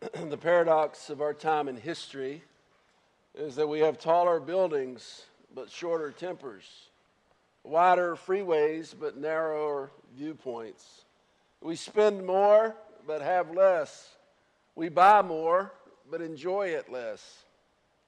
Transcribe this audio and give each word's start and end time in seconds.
the 0.30 0.38
paradox 0.38 1.10
of 1.10 1.20
our 1.20 1.34
time 1.34 1.68
in 1.68 1.76
history 1.76 2.42
is 3.34 3.56
that 3.56 3.68
we 3.68 3.80
have 3.80 3.98
taller 3.98 4.40
buildings 4.40 5.26
but 5.54 5.70
shorter 5.70 6.10
tempers, 6.10 6.88
wider 7.64 8.16
freeways 8.16 8.94
but 8.98 9.18
narrower 9.18 9.90
viewpoints. 10.16 11.04
We 11.60 11.76
spend 11.76 12.26
more 12.26 12.74
but 13.06 13.20
have 13.20 13.50
less. 13.50 14.16
We 14.74 14.88
buy 14.88 15.20
more 15.20 15.70
but 16.10 16.22
enjoy 16.22 16.68
it 16.68 16.90
less. 16.90 17.44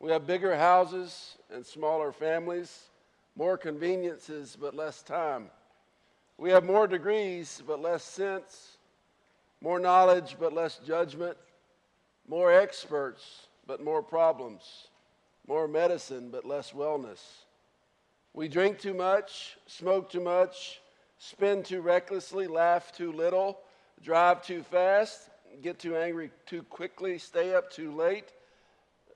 We 0.01 0.11
have 0.13 0.27
bigger 0.27 0.57
houses 0.57 1.37
and 1.53 1.65
smaller 1.65 2.11
families, 2.11 2.85
more 3.37 3.59
conveniences 3.59 4.57
but 4.59 4.75
less 4.75 5.03
time. 5.03 5.51
We 6.39 6.49
have 6.53 6.65
more 6.65 6.87
degrees 6.87 7.63
but 7.67 7.83
less 7.83 8.03
sense, 8.03 8.79
more 9.61 9.79
knowledge 9.79 10.37
but 10.41 10.55
less 10.55 10.79
judgment, 10.79 11.37
more 12.33 12.51
experts 12.51 13.49
but 13.67 13.85
more 13.85 14.03
problems, 14.03 14.89
more 15.47 15.69
medicine 15.69 16.31
but 16.31 16.47
less 16.47 16.73
wellness. 16.73 17.21
We 18.33 18.49
drink 18.49 18.79
too 18.79 18.95
much, 18.95 19.59
smoke 19.67 20.09
too 20.09 20.23
much, 20.23 20.81
spend 21.19 21.67
too 21.67 21.83
recklessly, 21.83 22.47
laugh 22.47 22.91
too 22.91 23.13
little, 23.13 23.59
drive 24.03 24.43
too 24.43 24.63
fast, 24.63 25.29
get 25.61 25.79
too 25.79 25.95
angry 25.95 26.31
too 26.47 26.63
quickly, 26.63 27.19
stay 27.19 27.55
up 27.55 27.71
too 27.71 27.93
late, 27.95 28.33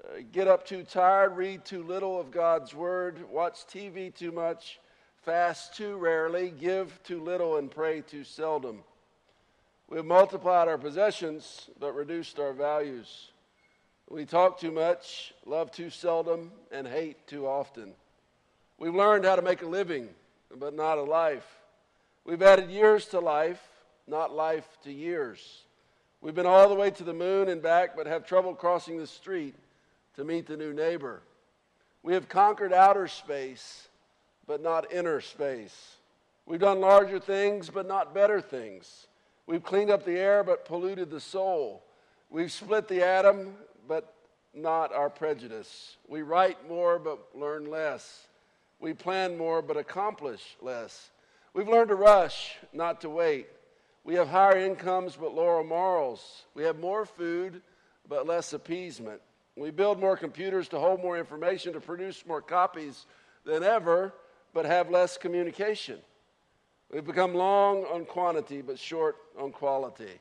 uh, 0.04 0.18
get 0.30 0.46
up 0.46 0.66
too 0.66 0.82
tired, 0.82 1.38
read 1.38 1.64
too 1.64 1.84
little 1.84 2.20
of 2.20 2.30
God's 2.30 2.74
word, 2.74 3.26
watch 3.30 3.66
TV 3.66 4.14
too 4.14 4.30
much, 4.30 4.78
fast 5.22 5.74
too 5.74 5.96
rarely, 5.96 6.50
give 6.50 7.02
too 7.02 7.22
little, 7.22 7.56
and 7.56 7.70
pray 7.70 8.02
too 8.02 8.24
seldom. 8.24 8.84
We 9.88 9.96
have 9.98 10.06
multiplied 10.06 10.66
our 10.66 10.78
possessions, 10.78 11.70
but 11.78 11.94
reduced 11.94 12.40
our 12.40 12.52
values. 12.52 13.30
We 14.08 14.24
talk 14.24 14.58
too 14.58 14.72
much, 14.72 15.32
love 15.44 15.70
too 15.70 15.90
seldom, 15.90 16.50
and 16.72 16.86
hate 16.86 17.26
too 17.26 17.46
often. 17.46 17.92
We've 18.78 18.94
learned 18.94 19.24
how 19.24 19.36
to 19.36 19.42
make 19.42 19.62
a 19.62 19.66
living, 19.66 20.08
but 20.54 20.74
not 20.74 20.98
a 20.98 21.02
life. 21.02 21.46
We've 22.24 22.42
added 22.42 22.70
years 22.70 23.06
to 23.06 23.20
life, 23.20 23.62
not 24.08 24.34
life 24.34 24.66
to 24.84 24.92
years. 24.92 25.62
We've 26.20 26.34
been 26.34 26.46
all 26.46 26.68
the 26.68 26.74
way 26.74 26.90
to 26.90 27.04
the 27.04 27.14
moon 27.14 27.48
and 27.48 27.62
back, 27.62 27.96
but 27.96 28.06
have 28.06 28.26
trouble 28.26 28.54
crossing 28.54 28.98
the 28.98 29.06
street 29.06 29.54
to 30.16 30.24
meet 30.24 30.46
the 30.46 30.56
new 30.56 30.72
neighbor. 30.72 31.22
We 32.02 32.14
have 32.14 32.28
conquered 32.28 32.72
outer 32.72 33.06
space, 33.06 33.88
but 34.46 34.60
not 34.60 34.92
inner 34.92 35.20
space. 35.20 35.96
We've 36.44 36.60
done 36.60 36.80
larger 36.80 37.18
things, 37.18 37.70
but 37.70 37.86
not 37.86 38.14
better 38.14 38.40
things. 38.40 39.05
We've 39.46 39.62
cleaned 39.62 39.90
up 39.90 40.04
the 40.04 40.18
air, 40.18 40.42
but 40.42 40.64
polluted 40.64 41.10
the 41.10 41.20
soul. 41.20 41.84
We've 42.30 42.50
split 42.50 42.88
the 42.88 43.04
atom, 43.04 43.54
but 43.86 44.12
not 44.52 44.92
our 44.92 45.08
prejudice. 45.08 45.96
We 46.08 46.22
write 46.22 46.68
more, 46.68 46.98
but 46.98 47.20
learn 47.34 47.70
less. 47.70 48.26
We 48.80 48.92
plan 48.92 49.38
more, 49.38 49.62
but 49.62 49.76
accomplish 49.76 50.56
less. 50.60 51.10
We've 51.54 51.68
learned 51.68 51.88
to 51.88 51.94
rush, 51.94 52.56
not 52.72 53.00
to 53.02 53.08
wait. 53.08 53.46
We 54.04 54.14
have 54.14 54.28
higher 54.28 54.58
incomes, 54.58 55.16
but 55.16 55.34
lower 55.34 55.64
morals. 55.64 56.44
We 56.54 56.64
have 56.64 56.78
more 56.78 57.06
food, 57.06 57.62
but 58.08 58.26
less 58.26 58.52
appeasement. 58.52 59.20
We 59.56 59.70
build 59.70 59.98
more 59.98 60.16
computers 60.16 60.68
to 60.68 60.78
hold 60.78 61.00
more 61.00 61.18
information, 61.18 61.72
to 61.72 61.80
produce 61.80 62.26
more 62.26 62.42
copies 62.42 63.06
than 63.44 63.62
ever, 63.62 64.12
but 64.52 64.66
have 64.66 64.90
less 64.90 65.16
communication. 65.16 65.98
We've 66.92 67.04
become 67.04 67.34
long 67.34 67.84
on 67.84 68.04
quantity, 68.04 68.62
but 68.62 68.78
short 68.78 69.16
on 69.38 69.50
quality. 69.50 70.20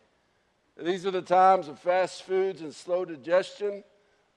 These 0.77 1.05
are 1.05 1.11
the 1.11 1.21
times 1.21 1.67
of 1.67 1.79
fast 1.79 2.23
foods 2.23 2.61
and 2.61 2.73
slow 2.73 3.05
digestion, 3.05 3.83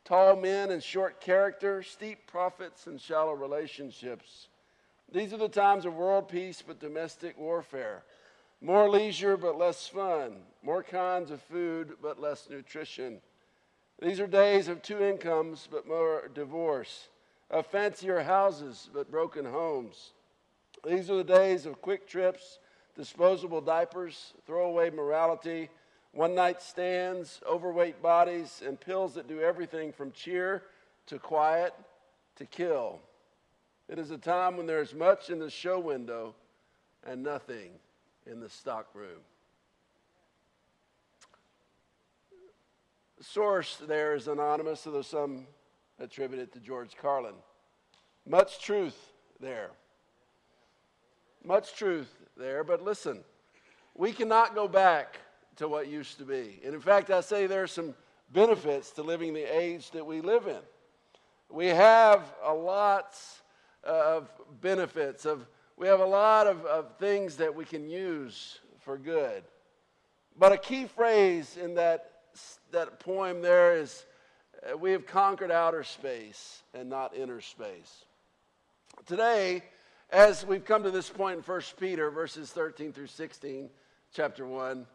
tall 0.04 0.36
men 0.36 0.70
and 0.70 0.82
short 0.82 1.20
character, 1.20 1.82
steep 1.82 2.26
profits 2.26 2.86
and 2.86 3.00
shallow 3.00 3.32
relationships. 3.32 4.48
These 5.10 5.32
are 5.32 5.38
the 5.38 5.48
times 5.48 5.86
of 5.86 5.94
world 5.94 6.28
peace, 6.28 6.62
but 6.64 6.78
domestic 6.78 7.38
warfare. 7.38 8.04
More 8.60 8.90
leisure, 8.90 9.36
but 9.36 9.56
less 9.56 9.88
fun. 9.88 10.42
More 10.62 10.82
kinds 10.82 11.30
of 11.30 11.40
food, 11.42 11.94
but 12.02 12.20
less 12.20 12.48
nutrition. 12.50 13.20
These 14.00 14.20
are 14.20 14.26
days 14.26 14.68
of 14.68 14.82
two 14.82 15.02
incomes, 15.02 15.66
but 15.70 15.88
more 15.88 16.30
divorce, 16.34 17.08
of 17.50 17.66
fancier 17.66 18.22
houses, 18.22 18.90
but 18.92 19.10
broken 19.10 19.44
homes. 19.44 20.12
These 20.86 21.10
are 21.10 21.16
the 21.16 21.24
days 21.24 21.66
of 21.66 21.80
quick 21.82 22.06
trips, 22.06 22.58
disposable 22.94 23.60
diapers, 23.60 24.32
throwaway 24.46 24.90
morality, 24.90 25.70
one 26.12 26.34
night 26.34 26.62
stands, 26.62 27.40
overweight 27.48 28.02
bodies, 28.02 28.62
and 28.66 28.80
pills 28.80 29.14
that 29.14 29.28
do 29.28 29.40
everything 29.40 29.92
from 29.92 30.12
cheer 30.12 30.62
to 31.06 31.18
quiet 31.18 31.74
to 32.36 32.46
kill. 32.46 33.00
It 33.88 33.98
is 33.98 34.10
a 34.10 34.18
time 34.18 34.56
when 34.56 34.66
there 34.66 34.80
is 34.80 34.94
much 34.94 35.30
in 35.30 35.38
the 35.38 35.50
show 35.50 35.78
window 35.78 36.34
and 37.06 37.22
nothing 37.22 37.70
in 38.26 38.40
the 38.40 38.48
stock 38.48 38.88
room. 38.94 39.20
Source 43.20 43.76
there 43.86 44.14
is 44.14 44.28
anonymous, 44.28 44.86
although 44.86 45.02
some 45.02 45.46
attribute 45.98 46.40
it 46.40 46.52
to 46.52 46.60
George 46.60 46.96
Carlin. 46.96 47.34
Much 48.26 48.60
truth 48.60 49.12
there. 49.40 49.70
Much 51.44 51.74
truth 51.74 52.12
there, 52.36 52.64
but 52.64 52.82
listen, 52.82 53.22
we 53.94 54.12
cannot 54.12 54.54
go 54.54 54.68
back 54.68 55.18
to 55.56 55.68
what 55.68 55.88
used 55.88 56.18
to 56.18 56.24
be. 56.24 56.60
And 56.64 56.74
in 56.74 56.80
fact, 56.80 57.10
I 57.10 57.20
say 57.20 57.46
there 57.46 57.62
are 57.62 57.66
some 57.66 57.94
benefits 58.32 58.90
to 58.92 59.02
living 59.02 59.34
the 59.34 59.42
age 59.42 59.90
that 59.92 60.04
we 60.04 60.20
live 60.20 60.46
in. 60.46 60.60
We 61.50 61.66
have 61.66 62.22
a 62.44 62.52
lot 62.52 63.18
of 63.82 64.28
benefits 64.60 65.24
of 65.24 65.46
we 65.78 65.86
have 65.86 66.00
a 66.00 66.06
lot 66.06 66.48
of, 66.48 66.64
of 66.66 66.96
things 66.98 67.36
that 67.36 67.54
we 67.54 67.64
can 67.64 67.88
use 67.88 68.58
for 68.80 68.98
good. 68.98 69.44
But 70.36 70.50
a 70.50 70.58
key 70.58 70.86
phrase 70.86 71.56
in 71.56 71.74
that, 71.74 72.10
that 72.72 72.98
poem 72.98 73.42
there 73.42 73.76
is 73.76 74.04
uh, 74.68 74.76
we 74.76 74.90
have 74.90 75.06
conquered 75.06 75.52
outer 75.52 75.84
space 75.84 76.62
and 76.74 76.90
not 76.90 77.14
inner 77.14 77.40
space. 77.40 78.04
Today, 79.06 79.62
as 80.10 80.46
we've 80.46 80.64
come 80.64 80.82
to 80.82 80.90
this 80.90 81.08
point 81.10 81.36
in 81.36 81.42
1 81.42 81.60
Peter, 81.78 82.10
verses 82.10 82.50
13 82.50 82.92
through 82.92 83.08
16, 83.08 83.68
chapter 84.12 84.46
1, 84.46 84.86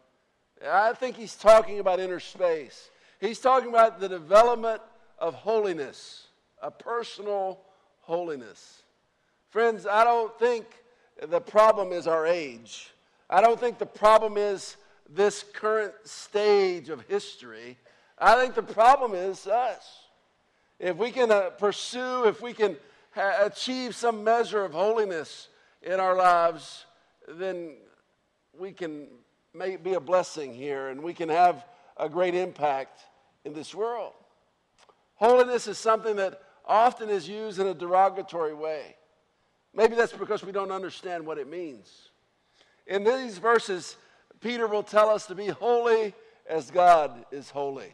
I 0.66 0.92
think 0.92 1.16
he's 1.16 1.36
talking 1.36 1.78
about 1.78 2.00
inner 2.00 2.20
space. 2.20 2.90
He's 3.20 3.38
talking 3.38 3.68
about 3.68 4.00
the 4.00 4.08
development 4.08 4.80
of 5.18 5.34
holiness, 5.34 6.28
a 6.62 6.70
personal 6.70 7.60
holiness. 8.00 8.82
Friends, 9.50 9.86
I 9.86 10.04
don't 10.04 10.36
think 10.38 10.66
the 11.28 11.40
problem 11.40 11.92
is 11.92 12.06
our 12.06 12.26
age. 12.26 12.92
I 13.30 13.40
don't 13.40 13.58
think 13.58 13.78
the 13.78 13.86
problem 13.86 14.36
is 14.36 14.76
this 15.08 15.44
current 15.54 15.94
stage 16.04 16.88
of 16.88 17.02
history. 17.02 17.78
I 18.18 18.34
think 18.40 18.54
the 18.54 18.62
problem 18.62 19.14
is 19.14 19.46
us. 19.46 20.00
If 20.80 20.96
we 20.96 21.12
can 21.12 21.30
uh, 21.30 21.50
pursue, 21.50 22.24
if 22.26 22.42
we 22.42 22.52
can 22.52 22.76
ha- 23.14 23.44
achieve 23.44 23.94
some 23.94 24.24
measure 24.24 24.64
of 24.64 24.72
holiness 24.72 25.48
in 25.82 26.00
our 26.00 26.16
lives, 26.16 26.86
then 27.28 27.74
we 28.58 28.72
can 28.72 29.06
may 29.54 29.76
be 29.76 29.94
a 29.94 30.00
blessing 30.00 30.52
here 30.52 30.88
and 30.88 31.00
we 31.02 31.14
can 31.14 31.28
have 31.28 31.64
a 31.96 32.08
great 32.08 32.34
impact 32.34 33.00
in 33.44 33.52
this 33.52 33.74
world. 33.74 34.12
Holiness 35.14 35.68
is 35.68 35.78
something 35.78 36.16
that 36.16 36.42
often 36.66 37.08
is 37.08 37.28
used 37.28 37.60
in 37.60 37.68
a 37.68 37.74
derogatory 37.74 38.54
way. 38.54 38.96
Maybe 39.72 39.94
that's 39.94 40.12
because 40.12 40.44
we 40.44 40.52
don't 40.52 40.72
understand 40.72 41.24
what 41.24 41.38
it 41.38 41.48
means. 41.48 42.10
In 42.86 43.04
these 43.04 43.38
verses, 43.38 43.96
Peter 44.40 44.66
will 44.66 44.82
tell 44.82 45.08
us 45.08 45.26
to 45.26 45.34
be 45.34 45.46
holy 45.46 46.14
as 46.48 46.70
God 46.70 47.24
is 47.30 47.50
holy. 47.50 47.92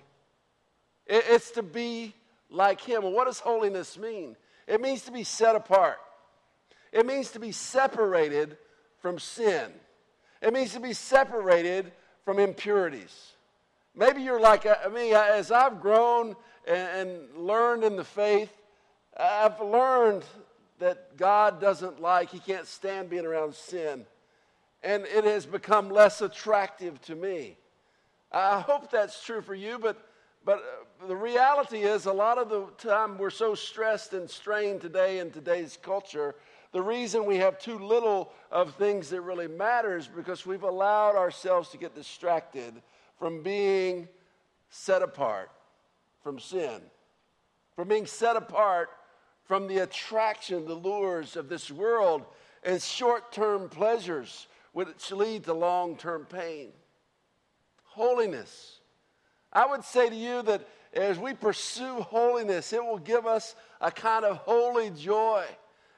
It's 1.07 1.51
to 1.53 1.63
be 1.63 2.15
like 2.51 2.81
Him. 2.81 3.03
What 3.03 3.27
does 3.27 3.41
holiness 3.41 3.99
mean? 3.99 4.37
It 4.67 4.81
means 4.81 5.03
to 5.03 5.13
be 5.13 5.25
set 5.25 5.57
apart, 5.57 5.99
it 6.93 7.07
means 7.07 7.31
to 7.33 7.41
be 7.41 7.53
separated 7.53 8.57
from 8.99 9.19
sin, 9.19 9.73
it 10.43 10.53
means 10.53 10.73
to 10.73 10.81
be 10.81 10.93
separated 10.93 11.93
from 12.25 12.39
impurities. 12.39 13.33
Maybe 13.95 14.23
you're 14.23 14.41
like 14.41 14.67
uh, 14.67 14.89
me, 14.93 15.13
as 15.15 15.51
I've 15.51 15.81
grown 15.81 16.37
and 16.67 17.19
learned 17.37 17.83
in 17.85 17.97
the 17.97 18.05
faith, 18.05 18.53
I've 19.17 19.61
learned 19.61 20.25
that 20.79 21.17
God 21.17 21.61
doesn't 21.61 22.01
like, 22.01 22.31
He 22.31 22.39
can't 22.39 22.67
stand 22.67 23.11
being 23.11 23.27
around 23.27 23.55
sin. 23.55 24.07
And 24.83 25.05
it 25.05 25.25
has 25.25 25.45
become 25.45 25.91
less 25.91 26.23
attractive 26.23 27.01
to 27.03 27.15
me. 27.15 27.57
I 28.33 28.61
hope 28.61 28.91
that's 28.91 29.23
true 29.23 29.43
for 29.43 29.55
you, 29.55 29.79
but, 29.79 30.01
but 30.45 30.59
uh, 30.59 31.07
the 31.07 31.17
reality 31.17 31.81
is, 31.83 32.07
a 32.07 32.13
lot 32.13 32.39
of 32.39 32.49
the 32.49 32.67
time 32.79 33.19
we're 33.19 33.31
so 33.31 33.55
stressed 33.55 34.13
and 34.13 34.29
strained 34.29 34.81
today 34.81 35.19
in 35.19 35.31
today's 35.31 35.79
culture. 35.81 36.35
The 36.73 36.83
reason 36.83 37.27
we 37.27 37.37
have 37.37 37.59
too 37.59 37.79
little 37.79 38.33
of 38.51 38.75
things 38.75 39.11
that 39.11 39.21
really 39.23 39.49
matter 39.49 39.97
is 39.97 40.07
because 40.07 40.47
we've 40.47 40.63
allowed 40.63 41.17
ourselves 41.17 41.71
to 41.71 41.79
get 41.79 41.95
distracted 41.95 42.75
from 43.19 43.43
being 43.43 44.09
set 44.71 45.03
apart 45.03 45.51
from 46.23 46.39
sin, 46.39 46.81
from 47.75 47.89
being 47.89 48.07
set 48.07 48.37
apart 48.37 48.91
from 49.45 49.67
the 49.67 49.79
attraction, 49.79 50.67
the 50.67 50.75
lures 50.75 51.37
of 51.37 51.49
this 51.49 51.71
world 51.71 52.25
and 52.63 52.81
short 52.81 53.33
term 53.33 53.69
pleasures, 53.69 54.47
which 54.73 55.11
lead 55.13 55.45
to 55.45 55.53
long 55.53 55.97
term 55.97 56.25
pain. 56.25 56.69
Holiness. 57.85 58.80
I 59.53 59.67
would 59.67 59.85
say 59.85 60.09
to 60.09 60.17
you 60.17 60.43
that 60.43 60.67
as 60.93 61.19
we 61.19 61.35
pursue 61.35 62.01
holiness, 62.01 62.73
it 62.73 62.85
will 62.85 62.99
give 62.99 63.27
us 63.27 63.55
a 63.81 63.91
kind 63.91 64.25
of 64.25 64.39
holy 64.39 64.91
joy. 64.91 65.45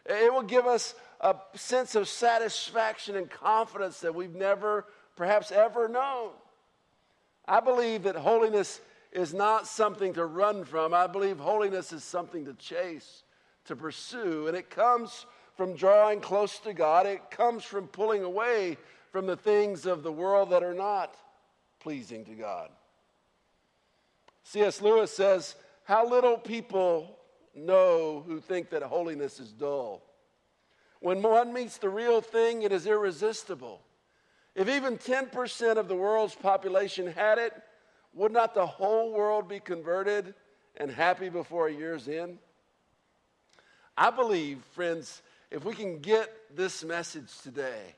It 0.06 0.32
will 0.32 0.42
give 0.42 0.66
us 0.66 0.94
a 1.20 1.36
sense 1.54 1.94
of 1.94 2.08
satisfaction 2.08 3.16
and 3.16 3.30
confidence 3.30 4.00
that 4.00 4.14
we've 4.14 4.34
never, 4.34 4.86
perhaps, 5.16 5.52
ever 5.52 5.88
known. 5.88 6.30
I 7.46 7.60
believe 7.60 8.04
that 8.04 8.16
holiness 8.16 8.80
is 9.12 9.32
not 9.34 9.66
something 9.66 10.14
to 10.14 10.24
run 10.24 10.64
from. 10.64 10.94
I 10.94 11.06
believe 11.06 11.38
holiness 11.38 11.92
is 11.92 12.02
something 12.02 12.44
to 12.46 12.54
chase, 12.54 13.22
to 13.66 13.76
pursue. 13.76 14.48
And 14.48 14.56
it 14.56 14.70
comes 14.70 15.26
from 15.56 15.74
drawing 15.74 16.20
close 16.20 16.58
to 16.60 16.72
God, 16.72 17.06
it 17.06 17.30
comes 17.30 17.62
from 17.62 17.86
pulling 17.86 18.22
away 18.22 18.78
from 19.10 19.26
the 19.26 19.36
things 19.36 19.84
of 19.84 20.02
the 20.02 20.10
world 20.10 20.50
that 20.50 20.62
are 20.62 20.74
not 20.74 21.14
pleasing 21.78 22.24
to 22.24 22.32
God. 22.32 22.70
C.S. 24.44 24.82
Lewis 24.82 25.10
says, 25.10 25.54
How 25.84 26.08
little 26.08 26.36
people 26.36 27.18
know 27.54 28.24
who 28.26 28.40
think 28.40 28.70
that 28.70 28.82
holiness 28.82 29.40
is 29.40 29.52
dull. 29.52 30.02
When 31.00 31.22
one 31.22 31.52
meets 31.52 31.78
the 31.78 31.88
real 31.88 32.20
thing, 32.20 32.62
it 32.62 32.72
is 32.72 32.86
irresistible. 32.86 33.82
If 34.54 34.68
even 34.68 34.98
10% 34.98 35.76
of 35.76 35.88
the 35.88 35.96
world's 35.96 36.34
population 36.34 37.06
had 37.06 37.38
it, 37.38 37.52
would 38.14 38.32
not 38.32 38.54
the 38.54 38.66
whole 38.66 39.12
world 39.12 39.48
be 39.48 39.60
converted 39.60 40.34
and 40.76 40.90
happy 40.90 41.28
before 41.28 41.68
a 41.68 41.72
year's 41.72 42.08
end? 42.08 42.38
I 43.96 44.10
believe, 44.10 44.62
friends, 44.74 45.22
if 45.50 45.64
we 45.64 45.74
can 45.74 45.98
get 45.98 46.30
this 46.54 46.84
message 46.84 47.30
today, 47.42 47.94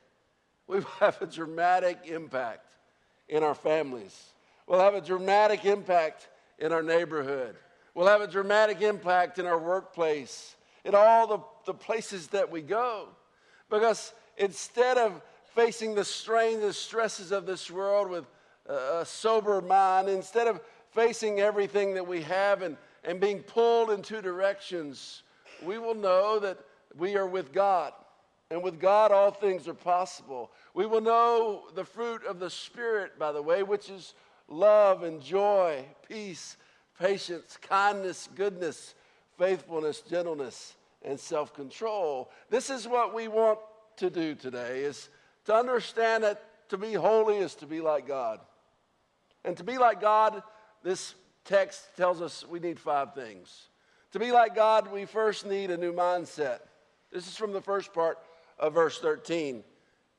we 0.67 0.77
will 0.77 0.85
have 0.99 1.21
a 1.21 1.27
dramatic 1.27 1.99
impact 2.05 2.65
in 3.27 3.43
our 3.43 3.55
families. 3.55 4.31
We'll 4.67 4.79
have 4.79 4.95
a 4.95 5.01
dramatic 5.01 5.65
impact 5.65 6.27
in 6.59 6.71
our 6.71 6.83
neighborhood. 6.83 7.55
We'll 7.93 8.07
have 8.07 8.21
a 8.21 8.27
dramatic 8.27 8.81
impact 8.81 9.39
in 9.39 9.45
our 9.45 9.57
workplace, 9.57 10.55
in 10.83 10.93
all 10.95 11.27
the, 11.27 11.39
the 11.65 11.73
places 11.73 12.27
that 12.27 12.51
we 12.51 12.61
go. 12.61 13.07
Because 13.69 14.13
instead 14.37 14.97
of 14.97 15.21
facing 15.55 15.95
the 15.95 16.03
strain, 16.03 16.59
the 16.59 16.73
stresses 16.73 17.31
of 17.31 17.45
this 17.45 17.71
world 17.71 18.09
with 18.09 18.25
a 18.67 19.05
sober 19.05 19.61
mind, 19.61 20.09
instead 20.09 20.47
of 20.47 20.59
facing 20.91 21.39
everything 21.39 21.93
that 21.93 22.05
we 22.05 22.21
have 22.21 22.61
and, 22.61 22.77
and 23.03 23.19
being 23.19 23.41
pulled 23.41 23.91
in 23.91 24.01
two 24.01 24.21
directions, 24.21 25.23
we 25.63 25.77
will 25.77 25.95
know 25.95 26.39
that 26.39 26.57
we 26.97 27.15
are 27.15 27.27
with 27.27 27.53
God. 27.53 27.93
And 28.51 28.61
with 28.61 28.79
God, 28.79 29.11
all 29.11 29.31
things 29.31 29.67
are 29.67 29.73
possible. 29.73 30.51
We 30.75 30.85
will 30.85 31.01
know 31.01 31.63
the 31.73 31.83
fruit 31.83 32.23
of 32.25 32.39
the 32.39 32.49
Spirit, 32.49 33.17
by 33.17 33.31
the 33.31 33.41
way, 33.41 33.63
which 33.63 33.89
is 33.89 34.13
love 34.47 35.03
and 35.03 35.21
joy, 35.21 35.85
peace, 36.07 36.57
patience, 36.99 37.57
kindness, 37.61 38.29
goodness, 38.35 38.95
faithfulness, 39.37 40.01
gentleness, 40.01 40.75
and 41.03 41.19
self 41.19 41.53
control. 41.53 42.31
This 42.49 42.69
is 42.69 42.87
what 42.87 43.13
we 43.13 43.27
want 43.27 43.59
to 43.97 44.09
do 44.09 44.35
today 44.35 44.83
is 44.83 45.09
to 45.45 45.53
understand 45.53 46.23
that 46.23 46.69
to 46.69 46.77
be 46.77 46.93
holy 46.93 47.37
is 47.37 47.55
to 47.55 47.65
be 47.65 47.81
like 47.81 48.07
God. 48.07 48.39
And 49.43 49.55
to 49.57 49.63
be 49.63 49.77
like 49.77 50.01
God, 50.01 50.41
this 50.83 51.13
text 51.43 51.95
tells 51.95 52.21
us 52.21 52.45
we 52.47 52.59
need 52.59 52.79
five 52.79 53.13
things. 53.13 53.67
To 54.13 54.19
be 54.19 54.31
like 54.31 54.55
God, 54.55 54.91
we 54.91 55.05
first 55.05 55.45
need 55.45 55.69
a 55.69 55.77
new 55.77 55.93
mindset. 55.93 56.59
This 57.11 57.27
is 57.27 57.35
from 57.35 57.53
the 57.53 57.61
first 57.61 57.93
part 57.93 58.17
of 58.57 58.73
verse 58.73 58.99
13. 58.99 59.63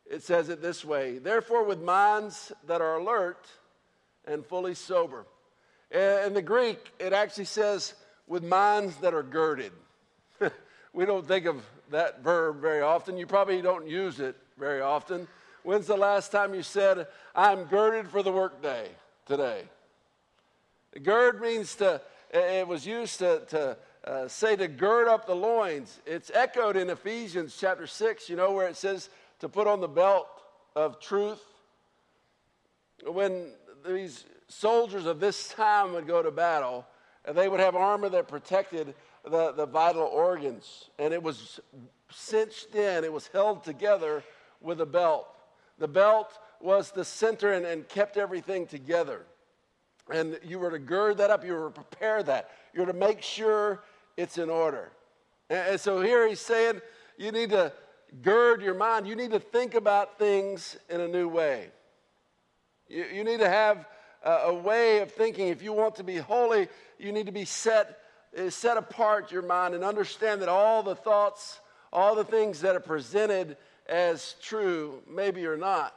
It 0.09 0.23
says 0.23 0.49
it 0.49 0.63
this 0.63 0.85
way 0.85 1.19
Therefore, 1.19 1.65
with 1.65 1.83
minds 1.83 2.53
that 2.67 2.81
are 2.81 2.99
alert 2.99 3.49
and 4.27 4.45
fully 4.45 4.75
sober. 4.75 5.27
In 5.91 6.35
the 6.35 6.43
Greek, 6.43 6.93
it 6.99 7.13
actually 7.13 7.45
says, 7.45 7.95
with 8.27 8.43
minds 8.43 8.97
that 8.97 9.15
are 9.15 9.23
girded. 9.23 9.73
we 10.93 11.07
don't 11.07 11.27
think 11.27 11.47
of 11.47 11.65
that 11.91 12.23
verb 12.23 12.61
very 12.61 12.81
often. 12.81 13.17
You 13.17 13.27
probably 13.27 13.63
don't 13.63 13.87
use 13.87 14.19
it 14.19 14.37
very 14.59 14.81
often. 14.81 15.29
When's 15.63 15.87
the 15.87 15.97
last 15.97 16.33
time 16.33 16.55
you 16.55 16.63
said, 16.63 17.07
I'm 17.35 17.65
girded 17.65 18.09
for 18.09 18.23
the 18.23 18.33
workday 18.33 18.89
today? 19.27 19.63
Gird 21.03 21.41
means 21.41 21.75
to, 21.77 22.01
it 22.33 22.67
was 22.67 22.87
used 22.87 23.19
to, 23.19 23.43
to 23.49 23.77
uh, 24.05 24.29
say 24.29 24.57
to 24.57 24.69
gird 24.69 25.09
up 25.09 25.27
the 25.27 25.35
loins. 25.35 26.01
It's 26.07 26.31
echoed 26.35 26.77
in 26.77 26.91
Ephesians 26.91 27.57
chapter 27.59 27.87
6, 27.87 28.29
you 28.29 28.37
know, 28.37 28.53
where 28.53 28.69
it 28.69 28.77
says 28.77 29.09
to 29.41 29.49
put 29.49 29.67
on 29.67 29.81
the 29.81 29.89
belt 29.89 30.29
of 30.75 31.01
truth. 31.01 31.43
When 33.05 33.51
these 33.87 34.25
soldiers 34.49 35.07
of 35.07 35.21
this 35.21 35.49
time 35.49 35.93
would 35.93 36.07
go 36.07 36.23
to 36.23 36.31
battle, 36.31 36.87
and 37.25 37.37
they 37.37 37.49
would 37.49 37.61
have 37.61 37.75
armor 37.75 38.09
that 38.09 38.29
protected 38.29 38.95
the, 39.25 39.53
the 39.53 39.67
vital 39.67 40.03
organs. 40.03 40.91
And 40.99 41.13
it 41.13 41.23
was 41.23 41.61
cinched 42.11 42.75
in, 42.75 43.05
it 43.05 43.13
was 43.13 43.29
held 43.29 43.65
together 43.65 44.23
with 44.61 44.81
a 44.81 44.87
belt. 44.87 45.29
The 45.79 45.89
belt 45.89 46.39
was 46.61 46.91
the 46.91 47.05
center 47.05 47.53
and, 47.53 47.67
and 47.67 47.89
kept 47.89 48.17
everything 48.17 48.67
together. 48.67 49.27
And 50.11 50.39
you 50.45 50.59
were 50.59 50.71
to 50.71 50.79
gird 50.79 51.19
that 51.19 51.31
up, 51.31 51.45
you 51.45 51.53
were 51.53 51.71
to 51.71 51.83
prepare 51.83 52.23
that, 52.23 52.51
you 52.73 52.81
were 52.81 52.87
to 52.87 52.93
make 52.93 53.23
sure 53.23 53.83
it's 54.17 54.39
in 54.39 54.49
order. 54.49 54.93
And, 55.51 55.71
and 55.71 55.81
so 55.81 56.01
here 56.01 56.29
he's 56.29 56.41
saying 56.41 56.81
you 57.19 57.33
need 57.33 57.51
to 57.51 57.73
gird 58.23 58.63
your 58.63 58.75
mind, 58.75 59.07
you 59.07 59.17
need 59.17 59.33
to 59.33 59.41
think 59.41 59.75
about 59.75 60.19
things 60.19 60.77
in 60.89 61.01
a 61.01 61.09
new 61.09 61.29
way. 61.29 61.71
You, 62.89 63.05
you 63.13 63.25
need 63.25 63.41
to 63.41 63.49
have 63.49 63.87
a, 64.23 64.31
a 64.31 64.55
way 64.55 65.01
of 65.01 65.13
thinking. 65.13 65.49
If 65.49 65.63
you 65.63 65.73
want 65.73 65.97
to 65.97 66.05
be 66.05 66.17
holy, 66.17 66.69
you 66.99 67.13
need 67.13 67.27
to 67.27 67.33
be 67.33 67.45
set, 67.45 67.99
eh, 68.37 68.51
set 68.51 68.77
apart 68.77 69.33
your 69.33 69.43
mind 69.43 69.75
and 69.75 69.85
understand 69.85 70.43
that 70.43 70.49
all 70.49 70.83
the 70.83 70.97
thoughts, 70.97 71.61
all 71.93 72.15
the 72.15 72.25
things 72.25 72.61
that 72.61 72.77
are 72.77 72.81
presented 72.81 73.57
as 73.89 74.35
true, 74.43 75.03
maybe 75.09 75.47
are 75.47 75.57
not. 75.57 75.95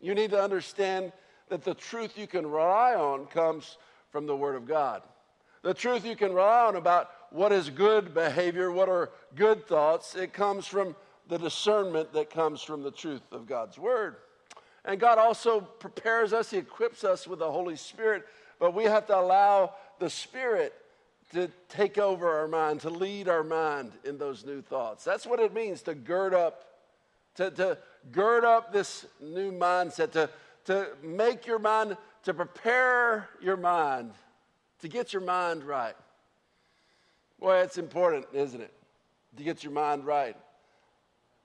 You 0.00 0.14
need 0.14 0.30
to 0.30 0.42
understand 0.42 1.12
that 1.48 1.64
the 1.64 1.74
truth 1.74 2.16
you 2.16 2.26
can 2.26 2.46
rely 2.46 2.94
on 2.94 3.26
comes 3.26 3.76
from 4.10 4.26
the 4.26 4.36
Word 4.36 4.56
of 4.56 4.66
God. 4.66 5.02
The 5.62 5.74
truth 5.74 6.06
you 6.06 6.16
can 6.16 6.32
rely 6.32 6.66
on 6.66 6.76
about 6.76 7.10
what 7.30 7.52
is 7.52 7.68
good 7.68 8.14
behavior, 8.14 8.70
what 8.70 8.88
are 8.88 9.10
good 9.34 9.66
thoughts, 9.66 10.14
it 10.14 10.32
comes 10.32 10.66
from 10.66 10.96
the 11.28 11.38
discernment 11.38 12.12
that 12.12 12.30
comes 12.30 12.62
from 12.62 12.82
the 12.82 12.90
truth 12.90 13.22
of 13.30 13.46
God's 13.46 13.78
Word. 13.78 14.16
And 14.84 14.98
God 14.98 15.18
also 15.18 15.60
prepares 15.60 16.32
us, 16.32 16.50
He 16.50 16.58
equips 16.58 17.04
us 17.04 17.26
with 17.26 17.38
the 17.40 17.50
Holy 17.50 17.76
Spirit, 17.76 18.26
but 18.58 18.74
we 18.74 18.84
have 18.84 19.06
to 19.06 19.18
allow 19.18 19.74
the 19.98 20.10
Spirit 20.10 20.74
to 21.32 21.48
take 21.68 21.98
over 21.98 22.28
our 22.28 22.48
mind, 22.48 22.80
to 22.80 22.90
lead 22.90 23.28
our 23.28 23.44
mind 23.44 23.92
in 24.04 24.18
those 24.18 24.44
new 24.44 24.60
thoughts. 24.60 25.04
That's 25.04 25.26
what 25.26 25.38
it 25.38 25.54
means 25.54 25.82
to 25.82 25.94
gird 25.94 26.34
up, 26.34 26.64
to, 27.36 27.50
to 27.52 27.78
gird 28.10 28.44
up 28.44 28.72
this 28.72 29.06
new 29.20 29.52
mindset, 29.52 30.12
to, 30.12 30.30
to 30.64 30.88
make 31.02 31.46
your 31.46 31.58
mind, 31.58 31.96
to 32.24 32.34
prepare 32.34 33.28
your 33.40 33.56
mind, 33.56 34.12
to 34.80 34.88
get 34.88 35.12
your 35.12 35.22
mind 35.22 35.62
right. 35.62 35.94
Boy, 37.38 37.58
it's 37.58 37.78
important, 37.78 38.26
isn't 38.32 38.60
it? 38.60 38.72
To 39.36 39.44
get 39.44 39.62
your 39.62 39.72
mind 39.72 40.04
right. 40.04 40.36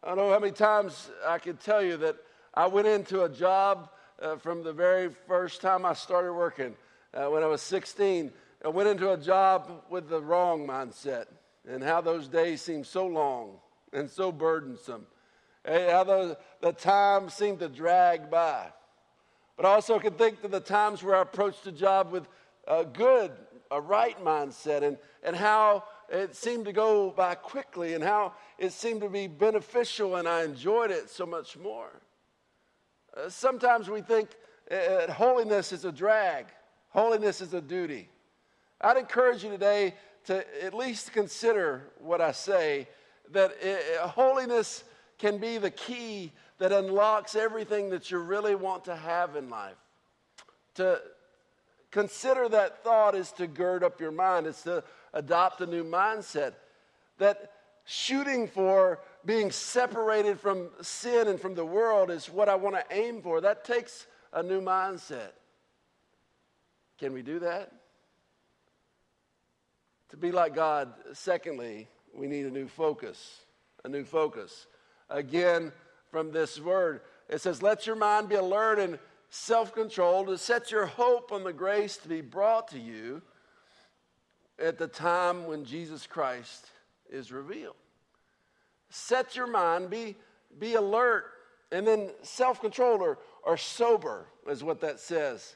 I 0.04 0.10
don't 0.10 0.18
know 0.18 0.32
how 0.32 0.40
many 0.40 0.52
times 0.52 1.10
I 1.26 1.38
can 1.38 1.58
tell 1.58 1.84
you 1.84 1.98
that 1.98 2.18
I 2.56 2.68
went 2.68 2.88
into 2.88 3.24
a 3.24 3.30
job 3.30 3.90
uh, 4.22 4.38
from 4.38 4.64
the 4.64 4.72
very 4.72 5.10
first 5.28 5.60
time 5.60 5.86
I 5.86 5.94
started 5.94 6.32
working 6.32 6.76
uh, 7.14 7.26
when 7.26 7.44
I 7.44 7.48
was 7.48 7.62
16. 7.62 8.32
I 8.64 8.68
went 8.70 8.88
into 8.88 9.12
a 9.12 9.18
job 9.18 9.84
with 9.90 10.08
the 10.08 10.22
wrong 10.22 10.66
mindset 10.66 11.26
and 11.68 11.84
how 11.84 12.00
those 12.00 12.30
days 12.30 12.62
seemed 12.62 12.88
so 12.88 13.08
long 13.08 13.58
and 13.92 14.10
so 14.10 14.32
burdensome. 14.32 15.06
How 15.66 16.04
the, 16.04 16.38
the 16.62 16.72
time 16.72 17.30
seemed 17.30 17.60
to 17.60 17.68
drag 17.68 18.30
by. 18.30 18.68
But 19.58 19.66
I 19.66 19.70
also 19.70 20.00
can 20.00 20.14
think 20.14 20.44
of 20.44 20.52
the 20.52 20.60
times 20.60 21.04
where 21.04 21.16
I 21.16 21.22
approached 21.24 21.68
a 21.68 21.72
job 21.72 22.12
with 22.12 22.28
a 22.68 22.86
good, 22.86 23.32
a 23.72 23.82
right 23.82 24.18
mindset, 24.24 24.84
and, 24.84 24.98
and 25.24 25.36
how 25.36 25.84
it 26.10 26.36
seemed 26.36 26.66
to 26.66 26.74
go 26.74 27.10
by 27.10 27.36
quickly, 27.36 27.96
and 27.96 28.04
how 28.04 28.34
it 28.58 28.74
seemed 28.74 29.02
to 29.02 29.10
be 29.10 29.28
beneficial, 29.28 30.18
and 30.18 30.28
I 30.28 30.44
enjoyed 30.44 30.92
it 30.92 31.10
so 31.10 31.26
much 31.26 31.58
more. 31.58 32.02
Uh, 33.16 33.30
sometimes 33.30 33.90
we 33.90 34.02
think 34.02 34.30
uh, 34.70 35.12
holiness 35.12 35.72
is 35.72 35.86
a 35.86 35.92
drag, 35.92 36.48
holiness 36.90 37.40
is 37.42 37.54
a 37.54 37.62
duty. 37.62 38.10
I'd 38.82 38.98
encourage 38.98 39.44
you 39.44 39.50
today 39.50 39.94
to 40.26 40.44
at 40.64 40.74
least 40.74 41.14
consider 41.14 41.92
what 42.00 42.20
I 42.20 42.32
say 42.32 42.88
that 43.32 43.56
uh, 43.64 44.08
holiness 44.08 44.84
can 45.18 45.38
be 45.38 45.58
the 45.58 45.72
key 45.72 46.32
that 46.58 46.72
unlocks 46.72 47.36
everything 47.36 47.90
that 47.90 48.12
you 48.12 48.20
really 48.20 48.56
want 48.56 48.86
to 48.86 48.96
have 48.96 49.36
in 49.36 49.50
life. 49.50 49.78
To 50.76 51.02
consider 51.92 52.50
that 52.50 52.84
thought 52.84 53.16
is 53.16 53.32
to 53.34 53.48
gird 53.48 53.84
up 53.84 54.02
your 54.02 54.12
mind, 54.12 54.46
it's 54.46 54.64
to 54.64 54.84
adopt 55.14 55.62
a 55.62 55.66
new 55.66 55.84
mindset. 55.84 56.54
That 57.18 57.52
shooting 57.86 58.48
for 58.48 59.00
being 59.26 59.52
separated 59.52 60.40
from 60.40 60.70
sin 60.82 61.28
and 61.28 61.40
from 61.40 61.56
the 61.56 61.66
world 61.66 62.12
is 62.12 62.28
what 62.28 62.48
I 62.48 62.56
want 62.56 62.76
to 62.76 62.96
aim 62.96 63.22
for. 63.22 63.42
That 63.42 63.66
takes 63.66 64.08
a 64.32 64.44
new 64.44 64.62
mindset. 64.62 65.32
Can 67.00 67.14
we 67.14 67.22
do 67.22 67.40
that? 67.40 67.72
To 70.10 70.18
be 70.18 70.32
like 70.32 70.54
God, 70.54 70.94
secondly, 71.14 71.88
we 72.14 72.28
need 72.28 72.46
a 72.46 72.52
new 72.52 72.68
focus. 72.68 73.42
A 73.84 73.90
new 73.90 74.04
focus. 74.04 74.68
Again, 75.10 75.72
from 76.12 76.32
this 76.32 76.60
word, 76.60 77.02
it 77.28 77.42
says, 77.42 77.62
Let 77.62 77.88
your 77.88 77.96
mind 77.96 78.30
be 78.30 78.36
alert 78.36 78.80
and 78.80 79.00
self 79.30 79.74
controlled 79.74 80.28
to 80.28 80.38
set 80.38 80.72
your 80.72 80.86
hope 80.86 81.32
on 81.32 81.44
the 81.44 81.54
grace 81.54 81.98
to 81.98 82.08
be 82.08 82.22
brought 82.22 82.68
to 82.70 82.80
you 82.80 83.22
at 84.60 84.78
the 84.78 84.88
time 84.88 85.46
when 85.46 85.66
Jesus 85.66 86.08
Christ 86.08 86.68
is 87.10 87.32
revealed. 87.32 87.76
Set 88.90 89.36
your 89.36 89.48
mind, 89.48 89.90
be, 89.90 90.16
be 90.60 90.76
alert, 90.76 91.26
and 91.72 91.86
then 91.86 92.10
self 92.22 92.62
controlled 92.62 93.02
or, 93.02 93.18
or 93.44 93.58
sober 93.58 94.28
is 94.48 94.64
what 94.64 94.82
that 94.82 95.00
says. 95.00 95.56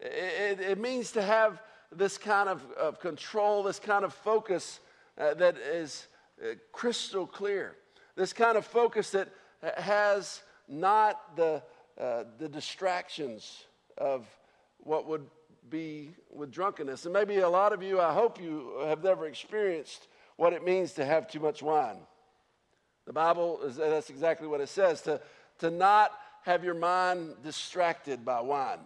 It, 0.00 0.60
it, 0.60 0.60
it, 0.60 0.78
means 0.78 1.12
to 1.12 1.22
have 1.22 1.62
this 1.90 2.18
kind 2.18 2.48
of, 2.48 2.62
of 2.72 3.00
control, 3.00 3.62
this 3.62 3.78
kind 3.78 4.04
of 4.04 4.12
focus 4.12 4.80
uh, 5.18 5.34
that 5.34 5.56
is 5.56 6.08
uh, 6.42 6.54
crystal 6.72 7.26
clear, 7.26 7.76
this 8.14 8.32
kind 8.32 8.56
of 8.58 8.66
focus 8.66 9.10
that 9.10 9.28
has 9.78 10.42
not 10.68 11.36
the, 11.36 11.62
uh, 11.98 12.24
the 12.38 12.48
distractions 12.48 13.64
of 13.96 14.26
what 14.78 15.06
would 15.06 15.26
be 15.70 16.10
with 16.32 16.50
drunkenness. 16.52 17.04
And 17.04 17.12
maybe 17.12 17.38
a 17.38 17.48
lot 17.48 17.72
of 17.72 17.82
you, 17.82 18.00
I 18.00 18.12
hope 18.12 18.40
you 18.40 18.72
have 18.84 19.02
never 19.02 19.26
experienced 19.26 20.08
what 20.36 20.52
it 20.52 20.64
means 20.64 20.92
to 20.92 21.04
have 21.04 21.28
too 21.28 21.40
much 21.40 21.62
wine. 21.62 21.98
The 23.06 23.12
Bible, 23.12 23.60
is, 23.62 23.76
that's 23.76 24.10
exactly 24.10 24.48
what 24.48 24.60
it 24.60 24.68
says 24.68 25.00
to, 25.02 25.20
to 25.60 25.70
not 25.70 26.12
have 26.42 26.64
your 26.64 26.74
mind 26.74 27.34
distracted 27.42 28.24
by 28.24 28.40
wine, 28.40 28.78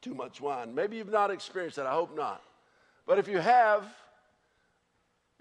too 0.00 0.14
much 0.14 0.40
wine. 0.40 0.74
Maybe 0.74 0.96
you've 0.96 1.10
not 1.10 1.30
experienced 1.30 1.76
that. 1.76 1.86
I 1.86 1.92
hope 1.92 2.16
not. 2.16 2.42
But 3.06 3.18
if 3.18 3.28
you 3.28 3.38
have, 3.38 3.84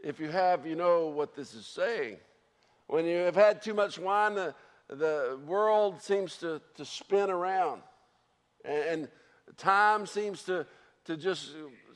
if 0.04 0.20
you 0.20 0.30
have, 0.30 0.66
you 0.66 0.76
know 0.76 1.08
what 1.08 1.36
this 1.36 1.54
is 1.54 1.66
saying. 1.66 2.18
When 2.88 3.06
you 3.06 3.18
have 3.18 3.36
had 3.36 3.62
too 3.62 3.74
much 3.74 3.98
wine, 3.98 4.36
the, 4.36 4.56
the 4.90 5.40
world 5.46 6.02
seems 6.02 6.38
to, 6.38 6.62
to 6.76 6.86
spin 6.86 7.30
around. 7.30 7.82
And, 8.66 8.84
and 8.84 9.08
time 9.58 10.06
seems 10.06 10.44
to, 10.44 10.66
to 11.06 11.16
just 11.16 11.52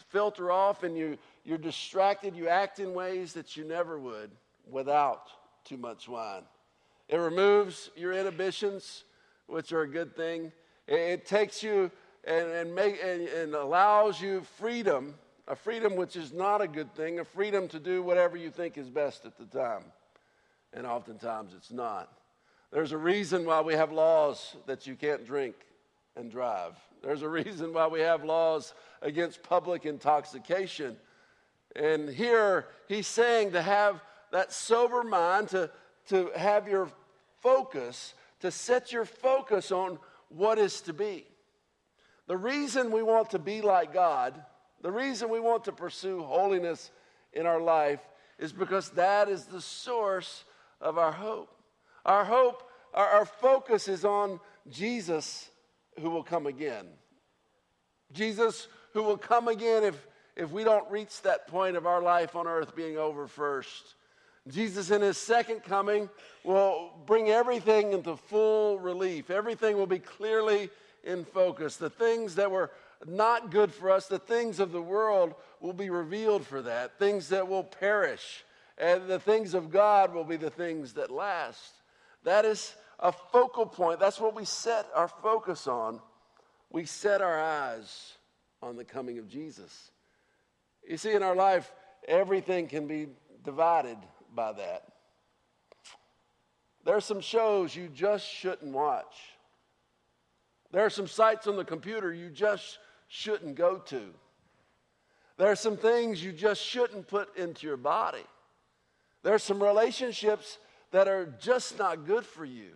filter 0.10 0.52
off, 0.52 0.84
and 0.84 0.98
you, 0.98 1.18
you're 1.44 1.58
distracted. 1.58 2.36
You 2.36 2.48
act 2.48 2.80
in 2.80 2.94
ways 2.94 3.34
that 3.34 3.58
you 3.58 3.66
never 3.66 4.00
would 4.00 4.32
without 4.70 5.30
too 5.64 5.78
much 5.78 6.08
wine. 6.08 6.44
It 7.10 7.18
removes 7.18 7.90
your 7.96 8.14
inhibitions, 8.14 9.04
which 9.48 9.72
are 9.72 9.82
a 9.82 9.88
good 9.88 10.16
thing. 10.16 10.52
It, 10.88 11.00
it 11.00 11.26
takes 11.26 11.62
you 11.62 11.92
and, 12.26 12.48
and, 12.50 12.74
make, 12.74 13.00
and, 13.04 13.28
and 13.28 13.54
allows 13.54 14.22
you 14.22 14.42
freedom, 14.58 15.16
a 15.48 15.56
freedom 15.56 15.96
which 15.96 16.16
is 16.16 16.32
not 16.32 16.62
a 16.62 16.68
good 16.68 16.94
thing, 16.96 17.20
a 17.20 17.26
freedom 17.26 17.68
to 17.70 17.80
do 17.80 18.02
whatever 18.02 18.38
you 18.38 18.50
think 18.50 18.78
is 18.78 18.90
best 18.90 19.26
at 19.26 19.38
the 19.38 19.46
time. 19.46 19.84
And 20.74 20.88
oftentimes 20.88 21.54
it's 21.56 21.72
not. 21.72 22.12
There's 22.72 22.92
a 22.92 22.98
reason 22.98 23.46
why 23.46 23.62
we 23.62 23.74
have 23.74 23.92
laws 23.92 24.56
that 24.66 24.88
you 24.88 24.96
can't 24.96 25.26
drink 25.26 25.56
and 26.16 26.32
drive. 26.32 26.74
There's 27.04 27.22
a 27.22 27.30
reason 27.30 27.74
why 27.74 27.88
we 27.88 28.00
have 28.00 28.24
laws 28.24 28.74
against 29.02 29.44
public 29.44 29.86
intoxication. 29.86 30.96
And 31.76 32.10
here 32.10 32.68
he's 32.88 33.08
saying 33.08 33.52
to 33.52 33.62
have 33.62 34.02
that 34.34 34.52
sober 34.52 35.04
mind, 35.04 35.50
to, 35.50 35.70
to 36.08 36.32
have 36.36 36.68
your 36.68 36.90
focus, 37.42 38.16
to 38.40 38.50
set 38.50 38.92
your 38.92 39.06
focus 39.06 39.72
on 39.72 40.00
what 40.30 40.58
is 40.58 40.82
to 40.82 40.92
be. 40.92 41.26
The 42.28 42.36
reason 42.36 42.92
we 42.92 43.04
want 43.04 43.30
to 43.30 43.40
be 43.40 43.62
like 43.62 43.94
God, 43.94 44.44
the 44.82 44.92
reason 44.92 45.30
we 45.30 45.40
want 45.40 45.66
to 45.66 45.72
pursue 45.72 46.24
holiness 46.24 46.90
in 47.32 47.46
our 47.46 47.62
life 47.62 48.00
is 48.40 48.52
because 48.52 48.90
that 48.92 49.30
is 49.30 49.46
the 49.46 49.62
source 49.62 50.46
of 50.82 50.98
our 50.98 51.12
hope. 51.12 51.56
Our 52.04 52.26
hope, 52.26 52.68
our, 52.92 53.08
our 53.08 53.26
focus 53.26 53.88
is 53.88 54.04
on 54.04 54.40
Jesus 54.68 55.48
who 56.00 56.10
will 56.10 56.24
come 56.24 56.48
again. 56.48 56.88
Jesus 58.12 58.68
who 58.94 59.04
will 59.04 59.18
come 59.18 59.48
again 59.48 59.84
if, 59.84 60.08
if 60.36 60.52
we 60.52 60.64
don't 60.64 60.90
reach 60.90 61.22
that 61.22 61.48
point 61.48 61.78
of 61.78 61.86
our 61.86 62.02
life 62.02 62.36
on 62.36 62.48
earth 62.48 62.76
being 62.76 62.98
over 62.98 63.28
first. 63.28 63.94
Jesus, 64.50 64.92
in 64.92 65.02
his 65.02 65.18
second 65.18 65.64
coming, 65.64 66.10
will 66.44 66.92
bring 67.06 67.30
everything 67.30 67.94
into 67.94 68.18
full 68.18 68.78
relief. 68.80 69.30
Everything 69.30 69.78
will 69.78 69.88
be 69.88 70.00
clearly 70.00 70.70
in 71.04 71.24
focus. 71.24 71.78
The 71.78 71.90
things 71.90 72.36
that 72.36 72.52
were 72.52 72.72
not 73.06 73.52
good 73.52 73.74
for 73.74 73.90
us, 73.90 74.08
the 74.08 74.20
things 74.20 74.60
of 74.60 74.72
the 74.72 74.82
world, 74.82 75.36
will 75.62 75.74
be 75.74 75.90
revealed 75.90 76.46
for 76.46 76.62
that. 76.62 77.00
Things 77.00 77.30
that 77.30 77.48
will 77.48 77.64
perish. 77.64 78.44
And 78.78 79.08
the 79.08 79.20
things 79.20 79.54
of 79.54 79.72
God 79.72 80.14
will 80.14 80.24
be 80.24 80.38
the 80.38 80.50
things 80.50 80.94
that 80.94 81.10
last. 81.10 81.74
That 82.24 82.44
is 82.44 82.76
a 83.00 83.12
focal 83.12 83.66
point. 83.66 84.00
That's 84.00 84.20
what 84.20 84.36
we 84.36 84.46
set 84.46 84.88
our 84.94 85.08
focus 85.08 85.68
on. 85.68 86.02
We 86.70 86.86
set 86.86 87.22
our 87.22 87.40
eyes 87.40 88.14
on 88.62 88.76
the 88.76 88.84
coming 88.84 89.20
of 89.20 89.30
Jesus. 89.30 89.92
You 90.88 90.98
see, 90.98 91.14
in 91.14 91.24
our 91.24 91.36
life, 91.36 91.72
everything 92.08 92.68
can 92.68 92.88
be 92.88 93.08
divided 93.44 93.98
by 94.36 94.54
that. 94.54 94.84
There 96.86 96.96
are 96.96 97.02
some 97.02 97.22
shows 97.22 97.76
you 97.76 97.88
just 97.88 98.28
shouldn't 98.28 98.74
watch. 98.74 99.16
There 100.72 100.86
are 100.86 100.90
some 100.90 101.08
sites 101.08 101.48
on 101.48 101.56
the 101.56 101.64
computer 101.64 102.14
you 102.14 102.30
just 102.30 102.80
shouldn't 103.08 103.56
go 103.56 103.78
to. 103.78 104.02
There 105.38 105.50
are 105.50 105.56
some 105.56 105.78
things 105.78 106.24
you 106.24 106.32
just 106.32 106.62
shouldn't 106.62 107.08
put 107.08 107.36
into 107.38 107.68
your 107.68 107.78
body. 107.78 108.26
There 109.24 109.34
are 109.34 109.40
some 109.40 109.62
relationships 109.64 110.58
that 110.92 111.08
are 111.08 111.34
just 111.40 111.80
not 111.80 112.06
good 112.06 112.26
for 112.26 112.46
you. 112.46 112.72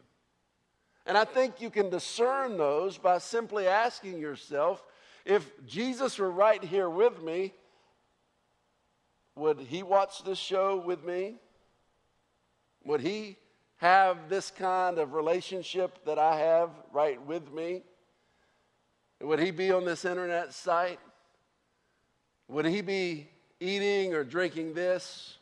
And 1.06 1.18
I 1.18 1.26
think 1.26 1.62
you 1.62 1.70
can 1.70 1.90
discern 1.90 2.58
those 2.58 2.98
by 2.98 3.18
simply 3.18 3.68
asking 3.68 4.20
yourself 4.20 4.84
if 5.26 5.50
Jesus 5.66 6.18
were 6.20 6.32
right 6.32 6.64
here 6.64 6.90
with 6.90 7.22
me, 7.22 7.54
would 9.36 9.60
he 9.60 9.84
watch 9.84 10.24
this 10.24 10.38
show 10.38 10.78
with 10.78 11.04
me? 11.04 11.36
Would 12.86 13.02
he 13.02 13.38
have 13.78 14.30
this 14.30 14.52
kind 14.52 14.98
of 14.98 15.14
relationship 15.14 16.06
that 16.06 16.18
I 16.18 16.38
have 16.40 16.70
right 16.92 17.22
with 17.26 17.52
me? 17.52 17.84
Would 19.22 19.40
he 19.40 19.52
be 19.52 19.72
on 19.72 19.86
this 19.86 20.06
internet 20.06 20.54
site? 20.54 21.00
Would 22.48 22.66
he 22.66 22.82
be 22.82 23.30
eating 23.60 24.14
or 24.14 24.24
drinking 24.24 24.74
this? 24.74 25.38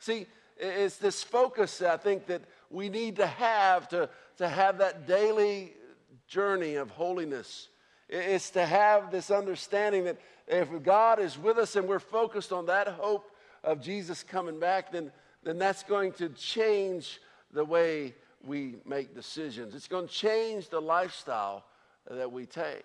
See, 0.00 0.26
it's 0.56 0.96
this 0.96 1.22
focus 1.22 1.82
I 1.82 1.96
think 1.96 2.26
that 2.26 2.42
we 2.70 2.88
need 2.88 3.16
to 3.16 3.26
have 3.26 3.88
to, 3.88 4.08
to 4.38 4.48
have 4.48 4.78
that 4.78 5.06
daily 5.06 5.72
journey 6.26 6.74
of 6.74 6.90
holiness. 6.90 7.68
It's 8.08 8.50
to 8.50 8.64
have 8.64 9.10
this 9.10 9.30
understanding 9.30 10.04
that 10.04 10.18
if 10.46 10.68
God 10.82 11.20
is 11.20 11.38
with 11.38 11.58
us 11.58 11.76
and 11.76 11.86
we're 11.86 11.98
focused 11.98 12.52
on 12.52 12.66
that 12.66 12.88
hope 12.88 13.30
of 13.62 13.80
Jesus 13.80 14.22
coming 14.22 14.58
back, 14.58 14.92
then 14.92 15.10
then 15.42 15.58
that's 15.58 15.82
going 15.82 16.12
to 16.12 16.28
change 16.30 17.20
the 17.52 17.64
way 17.64 18.14
we 18.44 18.76
make 18.84 19.14
decisions. 19.14 19.74
It's 19.74 19.88
going 19.88 20.08
to 20.08 20.12
change 20.12 20.68
the 20.68 20.80
lifestyle 20.80 21.64
that 22.10 22.30
we 22.30 22.46
take. 22.46 22.84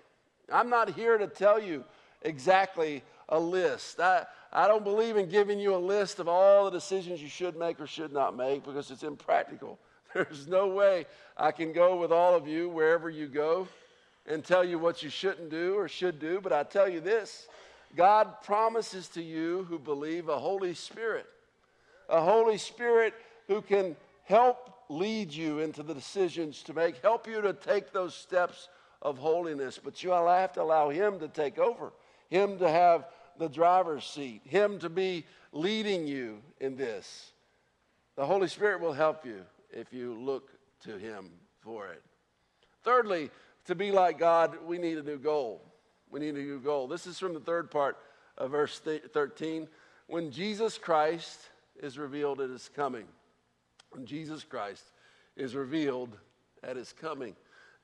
I'm 0.51 0.69
not 0.69 0.89
here 0.89 1.17
to 1.17 1.27
tell 1.27 1.61
you 1.61 1.83
exactly 2.21 3.03
a 3.29 3.39
list. 3.39 3.99
I, 3.99 4.25
I 4.51 4.67
don't 4.67 4.83
believe 4.83 5.17
in 5.17 5.29
giving 5.29 5.59
you 5.59 5.75
a 5.75 5.77
list 5.77 6.19
of 6.19 6.27
all 6.27 6.65
the 6.65 6.71
decisions 6.71 7.21
you 7.21 7.29
should 7.29 7.57
make 7.57 7.79
or 7.79 7.87
should 7.87 8.13
not 8.13 8.35
make 8.35 8.65
because 8.65 8.91
it's 8.91 9.03
impractical. 9.03 9.79
There's 10.13 10.47
no 10.47 10.67
way 10.67 11.05
I 11.37 11.51
can 11.51 11.73
go 11.73 11.95
with 11.95 12.11
all 12.11 12.35
of 12.35 12.47
you 12.47 12.69
wherever 12.69 13.09
you 13.09 13.27
go 13.27 13.67
and 14.27 14.43
tell 14.43 14.63
you 14.63 14.79
what 14.79 15.03
you 15.03 15.09
shouldn't 15.09 15.49
do 15.49 15.75
or 15.75 15.87
should 15.87 16.19
do, 16.19 16.39
but 16.41 16.53
I 16.53 16.63
tell 16.63 16.87
you 16.87 17.01
this 17.01 17.47
God 17.95 18.41
promises 18.43 19.07
to 19.09 19.21
you 19.21 19.65
who 19.69 19.77
believe 19.77 20.29
a 20.29 20.39
Holy 20.39 20.73
Spirit 20.73 21.27
a 22.09 22.21
Holy 22.21 22.57
Spirit 22.57 23.13
who 23.47 23.61
can 23.61 23.95
help 24.23 24.73
lead 24.89 25.33
you 25.33 25.59
into 25.59 25.83
the 25.83 25.93
decisions 25.93 26.63
to 26.63 26.73
make, 26.73 27.01
help 27.01 27.27
you 27.27 27.41
to 27.41 27.53
take 27.53 27.91
those 27.91 28.13
steps 28.13 28.69
of 29.01 29.17
holiness. 29.17 29.79
But 29.83 30.03
you'll 30.03 30.27
have 30.27 30.53
to 30.53 30.61
allow 30.61 30.89
Him 30.89 31.19
to 31.19 31.27
take 31.27 31.57
over, 31.57 31.93
Him 32.29 32.57
to 32.59 32.69
have 32.69 33.05
the 33.37 33.49
driver's 33.49 34.05
seat, 34.05 34.41
Him 34.45 34.79
to 34.79 34.89
be 34.89 35.25
leading 35.51 36.07
you 36.07 36.41
in 36.59 36.75
this. 36.75 37.31
The 38.15 38.25
Holy 38.25 38.47
Spirit 38.47 38.81
will 38.81 38.93
help 38.93 39.25
you 39.25 39.41
if 39.71 39.91
you 39.91 40.13
look 40.13 40.51
to 40.83 40.97
Him 40.97 41.31
for 41.61 41.87
it. 41.87 42.03
Thirdly, 42.83 43.31
to 43.65 43.75
be 43.75 43.91
like 43.91 44.19
God, 44.19 44.57
we 44.65 44.77
need 44.77 44.97
a 44.97 45.03
new 45.03 45.17
goal. 45.17 45.61
We 46.11 46.19
need 46.19 46.35
a 46.35 46.39
new 46.39 46.59
goal. 46.59 46.87
This 46.87 47.07
is 47.07 47.17
from 47.17 47.33
the 47.33 47.39
third 47.39 47.71
part 47.71 47.97
of 48.37 48.51
verse 48.51 48.79
13. 48.79 49.67
When 50.07 50.31
Jesus 50.31 50.77
Christ 50.77 51.39
is 51.81 51.97
revealed 51.97 52.41
at 52.41 52.49
his 52.49 52.69
coming. 52.75 53.05
When 53.91 54.05
Jesus 54.05 54.43
Christ 54.43 54.83
is 55.35 55.55
revealed 55.55 56.17
at 56.63 56.75
his 56.75 56.93
coming. 56.93 57.35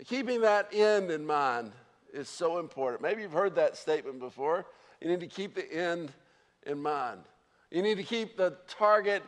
Keeping 0.05 0.41
that 0.41 0.69
end 0.73 1.11
in 1.11 1.25
mind 1.25 1.71
is 2.13 2.29
so 2.29 2.59
important. 2.59 3.01
Maybe 3.01 3.21
you've 3.21 3.31
heard 3.31 3.55
that 3.55 3.75
statement 3.75 4.19
before. 4.19 4.65
You 5.01 5.09
need 5.09 5.19
to 5.19 5.27
keep 5.27 5.55
the 5.55 5.71
end 5.71 6.11
in 6.65 6.81
mind. 6.81 7.21
You 7.71 7.81
need 7.81 7.97
to 7.97 8.03
keep 8.03 8.37
the 8.37 8.57
target 8.67 9.23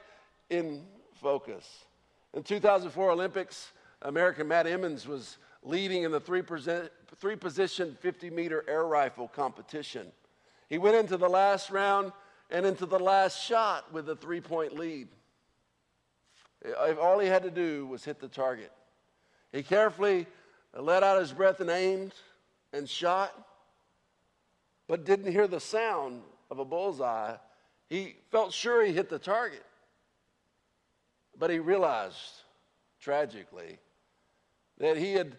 in 0.49 0.83
focus. 1.21 1.85
In 2.33 2.43
2004 2.43 3.11
Olympics, 3.11 3.71
American 4.01 4.47
Matt 4.47 4.65
Emmons 4.65 5.07
was 5.07 5.37
leading 5.63 6.03
in 6.03 6.11
the 6.11 6.19
three, 6.19 6.41
three 7.17 7.35
position 7.35 7.95
50 7.99 8.29
meter 8.29 8.65
air 8.67 8.85
rifle 8.85 9.27
competition. 9.27 10.07
He 10.69 10.77
went 10.77 10.95
into 10.95 11.17
the 11.17 11.29
last 11.29 11.69
round 11.69 12.13
and 12.51 12.65
into 12.65 12.85
the 12.85 12.99
last 12.99 13.41
shot 13.41 13.91
with 13.93 14.09
a 14.09 14.15
three 14.15 14.41
point 14.41 14.77
lead. 14.77 15.07
If 16.63 16.99
All 16.99 17.17
he 17.19 17.27
had 17.27 17.43
to 17.43 17.51
do 17.51 17.87
was 17.87 18.03
hit 18.03 18.19
the 18.19 18.27
target. 18.27 18.71
He 19.51 19.63
carefully 19.63 20.27
let 20.77 21.01
out 21.01 21.19
his 21.19 21.31
breath 21.31 21.59
and 21.59 21.69
aimed 21.69 22.13
and 22.73 22.87
shot, 22.87 23.33
but 24.87 25.05
didn't 25.05 25.31
hear 25.31 25.47
the 25.47 25.59
sound 25.59 26.21
of 26.49 26.59
a 26.59 26.65
bullseye. 26.65 27.35
He 27.89 28.15
felt 28.29 28.53
sure 28.53 28.85
he 28.85 28.93
hit 28.93 29.09
the 29.09 29.19
target, 29.19 29.65
but 31.37 31.49
he 31.49 31.59
realized, 31.59 32.43
tragically, 33.01 33.79
that 34.77 34.95
he 34.97 35.13
had, 35.13 35.37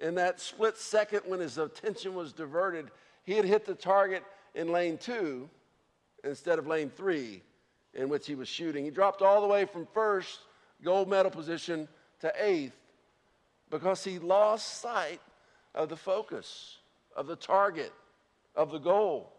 in 0.00 0.14
that 0.16 0.40
split 0.40 0.76
second 0.76 1.22
when 1.26 1.40
his 1.40 1.58
attention 1.58 2.14
was 2.14 2.32
diverted, 2.32 2.90
he 3.24 3.34
had 3.34 3.44
hit 3.44 3.64
the 3.64 3.74
target 3.74 4.22
in 4.54 4.70
lane 4.70 4.96
two 4.96 5.50
instead 6.24 6.58
of 6.58 6.66
lane 6.66 6.90
three 6.90 7.42
in 7.94 8.08
which 8.08 8.26
he 8.26 8.34
was 8.34 8.48
shooting. 8.48 8.84
He 8.84 8.90
dropped 8.90 9.22
all 9.22 9.40
the 9.40 9.46
way 9.46 9.64
from 9.64 9.86
first 9.92 10.40
gold 10.82 11.08
medal 11.08 11.30
position 11.30 11.88
to 12.20 12.32
eighth 12.38 12.76
because 13.70 14.04
he 14.04 14.18
lost 14.18 14.80
sight 14.80 15.20
of 15.74 15.88
the 15.88 15.96
focus, 15.96 16.78
of 17.16 17.26
the 17.26 17.36
target, 17.36 17.92
of 18.54 18.70
the 18.70 18.78
goal. 18.78 19.32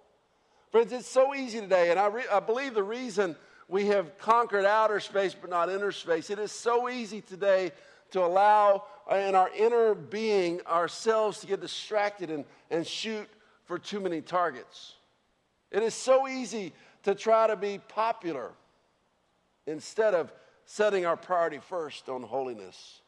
Friends, 0.72 0.92
it's 0.92 1.08
so 1.08 1.34
easy 1.34 1.60
today, 1.62 1.90
and 1.90 2.00
I, 2.00 2.08
re- 2.08 2.24
I 2.32 2.40
believe 2.40 2.74
the 2.74 2.84
reason 2.84 3.36
we 3.68 3.88
have 3.88 4.18
conquered 4.18 4.66
outer 4.66 5.00
space 5.00 5.36
but 5.40 5.50
not 5.50 5.70
inner 5.70 5.92
space, 5.92 6.30
it 6.30 6.40
is 6.40 6.52
so 6.52 6.90
easy 6.90 7.22
today 7.22 7.72
to 8.12 8.24
allow 8.24 8.84
uh, 9.12 9.16
in 9.16 9.36
our 9.36 9.50
inner 9.56 9.94
being 9.94 10.62
ourselves 10.68 11.40
to 11.40 11.48
get 11.48 11.62
distracted 11.62 12.30
and, 12.30 12.46
and 12.72 12.86
shoot 12.86 13.28
for 13.66 13.78
too 13.78 14.00
many 14.00 14.22
targets. 14.22 14.96
It 15.72 15.84
is 15.84 15.94
so 15.94 16.28
easy 16.28 16.74
to 17.04 17.16
try 17.16 17.48
to 17.48 17.56
be 17.56 17.78
popular 17.78 18.52
instead 19.68 20.14
of 20.14 20.34
setting 20.66 21.06
our 21.06 21.18
priority 21.18 21.60
first 21.60 22.10
on 22.10 22.24
holiness. 22.24 23.02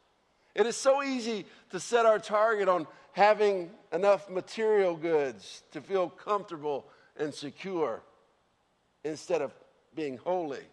It 0.54 0.66
is 0.66 0.76
so 0.76 1.02
easy 1.04 1.46
to 1.72 1.80
set 1.80 2.06
our 2.06 2.20
target 2.20 2.68
on 2.68 2.88
having 3.14 3.72
enough 3.92 4.30
material 4.30 4.96
goods 4.96 5.64
to 5.72 5.82
feel 5.82 6.10
comfortable 6.10 6.86
and 7.18 7.34
secure 7.34 8.02
instead 9.04 9.42
of 9.42 9.54
being 9.96 10.18
holy. 10.18 10.64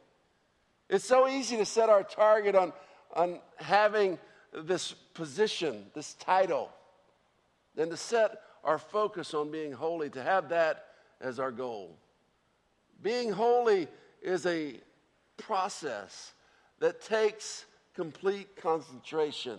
It's 0.89 1.05
so 1.05 1.29
easy 1.29 1.57
to 1.57 1.67
set 1.67 1.89
our 1.89 2.03
target 2.03 2.55
on, 2.55 2.73
on 3.15 3.41
having 3.57 4.19
this 4.53 4.93
position, 5.15 5.87
this 5.95 6.15
title, 6.15 6.71
than 7.75 7.91
to 7.91 7.97
set 7.97 8.43
our 8.65 8.79
focus 8.79 9.35
on 9.35 9.51
being 9.51 9.73
holy, 9.73 10.11
to 10.11 10.23
have 10.23 10.49
that 10.49 10.88
as 11.21 11.39
our 11.39 11.51
goal. 11.51 11.97
Being 13.03 13.31
holy 13.31 13.89
is 14.23 14.47
a 14.47 14.75
process 15.37 16.33
that 16.81 17.01
takes 17.01 17.65
complete 17.95 18.57
concentration. 18.57 19.59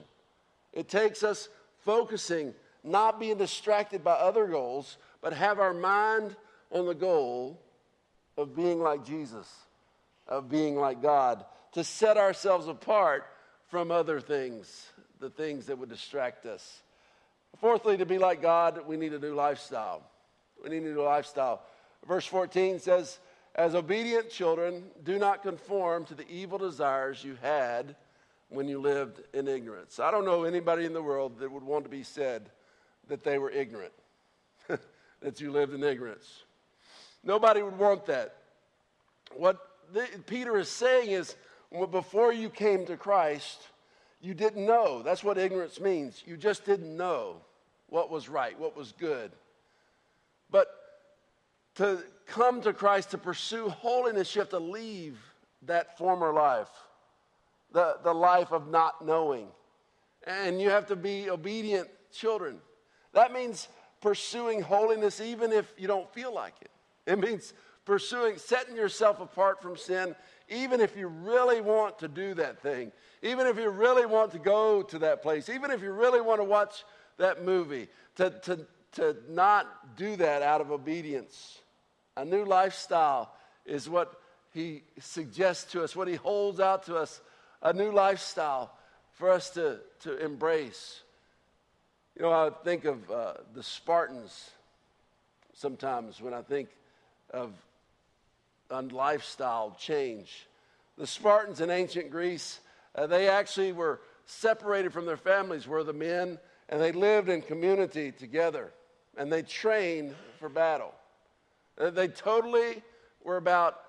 It 0.73 0.87
takes 0.87 1.23
us 1.23 1.49
focusing, 1.83 2.53
not 2.83 3.19
being 3.19 3.37
distracted 3.37 4.03
by 4.03 4.13
other 4.13 4.47
goals, 4.47 4.97
but 5.21 5.33
have 5.33 5.59
our 5.59 5.73
mind 5.73 6.35
on 6.71 6.85
the 6.85 6.93
goal 6.93 7.59
of 8.37 8.55
being 8.55 8.79
like 8.79 9.05
Jesus, 9.05 9.47
of 10.27 10.49
being 10.49 10.75
like 10.75 11.01
God, 11.01 11.43
to 11.73 11.83
set 11.83 12.17
ourselves 12.17 12.67
apart 12.67 13.25
from 13.67 13.91
other 13.91 14.19
things, 14.19 14.87
the 15.19 15.29
things 15.29 15.65
that 15.65 15.77
would 15.77 15.89
distract 15.89 16.45
us. 16.45 16.81
Fourthly, 17.59 17.97
to 17.97 18.05
be 18.05 18.17
like 18.17 18.41
God, 18.41 18.87
we 18.87 18.95
need 18.97 19.13
a 19.13 19.19
new 19.19 19.33
lifestyle. 19.33 20.03
We 20.63 20.69
need 20.69 20.83
a 20.83 20.93
new 20.93 21.01
lifestyle. 21.01 21.61
Verse 22.07 22.25
14 22.25 22.79
says, 22.79 23.19
As 23.55 23.75
obedient 23.75 24.29
children, 24.29 24.83
do 25.03 25.17
not 25.17 25.43
conform 25.43 26.05
to 26.05 26.15
the 26.15 26.29
evil 26.29 26.57
desires 26.57 27.23
you 27.23 27.37
had 27.41 27.95
when 28.49 28.67
you 28.67 28.79
lived 28.79 29.21
in 29.33 29.47
ignorance. 29.47 29.99
I 29.99 30.11
don't 30.11 30.25
know 30.25 30.43
anybody 30.43 30.85
in 30.85 30.93
the 30.93 31.03
world 31.03 31.39
that 31.39 31.51
would 31.51 31.63
want 31.63 31.85
to 31.85 31.89
be 31.89 32.03
said 32.03 32.49
that 33.07 33.23
they 33.23 33.37
were 33.37 33.51
ignorant, 33.51 33.93
that 34.67 35.39
you 35.39 35.51
lived 35.51 35.73
in 35.73 35.83
ignorance. 35.83 36.43
Nobody 37.23 37.61
would 37.61 37.77
want 37.77 38.05
that. 38.07 38.35
What 39.35 39.59
the, 39.93 40.07
Peter 40.25 40.57
is 40.57 40.69
saying 40.69 41.11
is, 41.11 41.35
well, 41.71 41.87
before 41.87 42.33
you 42.33 42.49
came 42.49 42.85
to 42.87 42.97
Christ, 42.97 43.61
you 44.21 44.33
didn't 44.33 44.65
know. 44.65 45.03
That's 45.03 45.23
what 45.23 45.37
ignorance 45.37 45.79
means. 45.79 46.23
You 46.25 46.37
just 46.37 46.65
didn't 46.65 46.95
know 46.95 47.37
what 47.87 48.09
was 48.09 48.29
right, 48.29 48.59
what 48.59 48.75
was 48.75 48.93
good. 48.93 49.31
But 50.51 50.67
to 51.75 52.03
come 52.27 52.61
to 52.61 52.73
Christ, 52.73 53.11
to 53.11 53.17
pursue 53.17 53.69
holiness, 53.69 54.35
you 54.35 54.41
have 54.41 54.49
to 54.49 54.59
leave 54.59 55.17
that 55.63 55.97
former 55.97 56.33
life, 56.33 56.69
the, 57.71 57.97
the 58.03 58.13
life 58.13 58.51
of 58.51 58.69
not 58.69 59.05
knowing. 59.05 59.47
And 60.25 60.61
you 60.61 60.69
have 60.69 60.87
to 60.87 60.95
be 60.95 61.29
obedient 61.29 61.89
children. 62.11 62.57
That 63.13 63.33
means 63.33 63.67
pursuing 64.01 64.61
holiness 64.61 65.21
even 65.21 65.51
if 65.51 65.71
you 65.77 65.87
don't 65.87 66.11
feel 66.13 66.33
like 66.33 66.55
it. 66.61 66.71
It 67.05 67.19
means 67.19 67.53
pursuing, 67.85 68.37
setting 68.37 68.75
yourself 68.75 69.19
apart 69.19 69.61
from 69.61 69.75
sin, 69.75 70.15
even 70.47 70.81
if 70.81 70.95
you 70.95 71.07
really 71.07 71.61
want 71.61 71.99
to 71.99 72.07
do 72.07 72.33
that 72.35 72.61
thing, 72.61 72.91
even 73.21 73.47
if 73.47 73.57
you 73.57 73.69
really 73.69 74.05
want 74.05 74.31
to 74.31 74.39
go 74.39 74.83
to 74.83 74.99
that 74.99 75.21
place, 75.21 75.49
even 75.49 75.71
if 75.71 75.81
you 75.81 75.91
really 75.91 76.21
want 76.21 76.39
to 76.39 76.43
watch 76.43 76.83
that 77.17 77.43
movie, 77.43 77.87
to, 78.15 78.29
to, 78.41 78.65
to 78.93 79.15
not 79.29 79.95
do 79.97 80.15
that 80.15 80.41
out 80.41 80.61
of 80.61 80.71
obedience. 80.71 81.59
A 82.17 82.25
new 82.25 82.43
lifestyle 82.43 83.31
is 83.65 83.89
what 83.89 84.19
he 84.53 84.83
suggests 84.99 85.71
to 85.71 85.83
us, 85.83 85.95
what 85.95 86.07
he 86.07 86.15
holds 86.15 86.59
out 86.59 86.83
to 86.87 86.97
us, 86.97 87.21
a 87.61 87.71
new 87.71 87.91
lifestyle 87.91 88.71
for 89.13 89.29
us 89.29 89.51
to, 89.51 89.79
to 90.01 90.17
embrace. 90.17 91.01
You 92.15 92.23
know, 92.23 92.31
I 92.31 92.49
think 92.63 92.85
of 92.85 93.09
uh, 93.11 93.33
the 93.53 93.63
Spartans 93.63 94.49
sometimes 95.53 96.21
when 96.21 96.33
I 96.33 96.41
think 96.41 96.69
of 97.31 97.51
a 98.69 98.81
lifestyle 98.81 99.75
change. 99.79 100.47
The 100.97 101.07
Spartans 101.07 101.61
in 101.61 101.69
ancient 101.69 102.11
Greece, 102.11 102.59
uh, 102.95 103.07
they 103.07 103.27
actually 103.27 103.71
were 103.71 103.99
separated 104.25 104.93
from 104.93 105.05
their 105.05 105.17
families, 105.17 105.67
were 105.67 105.83
the 105.83 105.93
men, 105.93 106.37
and 106.69 106.81
they 106.81 106.91
lived 106.91 107.29
in 107.29 107.41
community 107.41 108.11
together 108.11 108.71
and 109.17 109.31
they 109.31 109.41
trained 109.41 110.15
for 110.39 110.49
battle. 110.49 110.93
Uh, 111.77 111.89
they 111.89 112.07
totally 112.07 112.81
were 113.23 113.37
about 113.37 113.79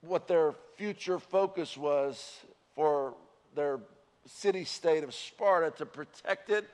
what 0.00 0.28
their 0.28 0.54
future 0.76 1.18
focus 1.18 1.76
was 1.76 2.40
for 2.74 3.14
their 3.54 3.80
city 4.26 4.64
state 4.64 5.02
of 5.02 5.14
Sparta 5.14 5.76
to 5.78 5.86
protect 5.86 6.50
it, 6.50 6.64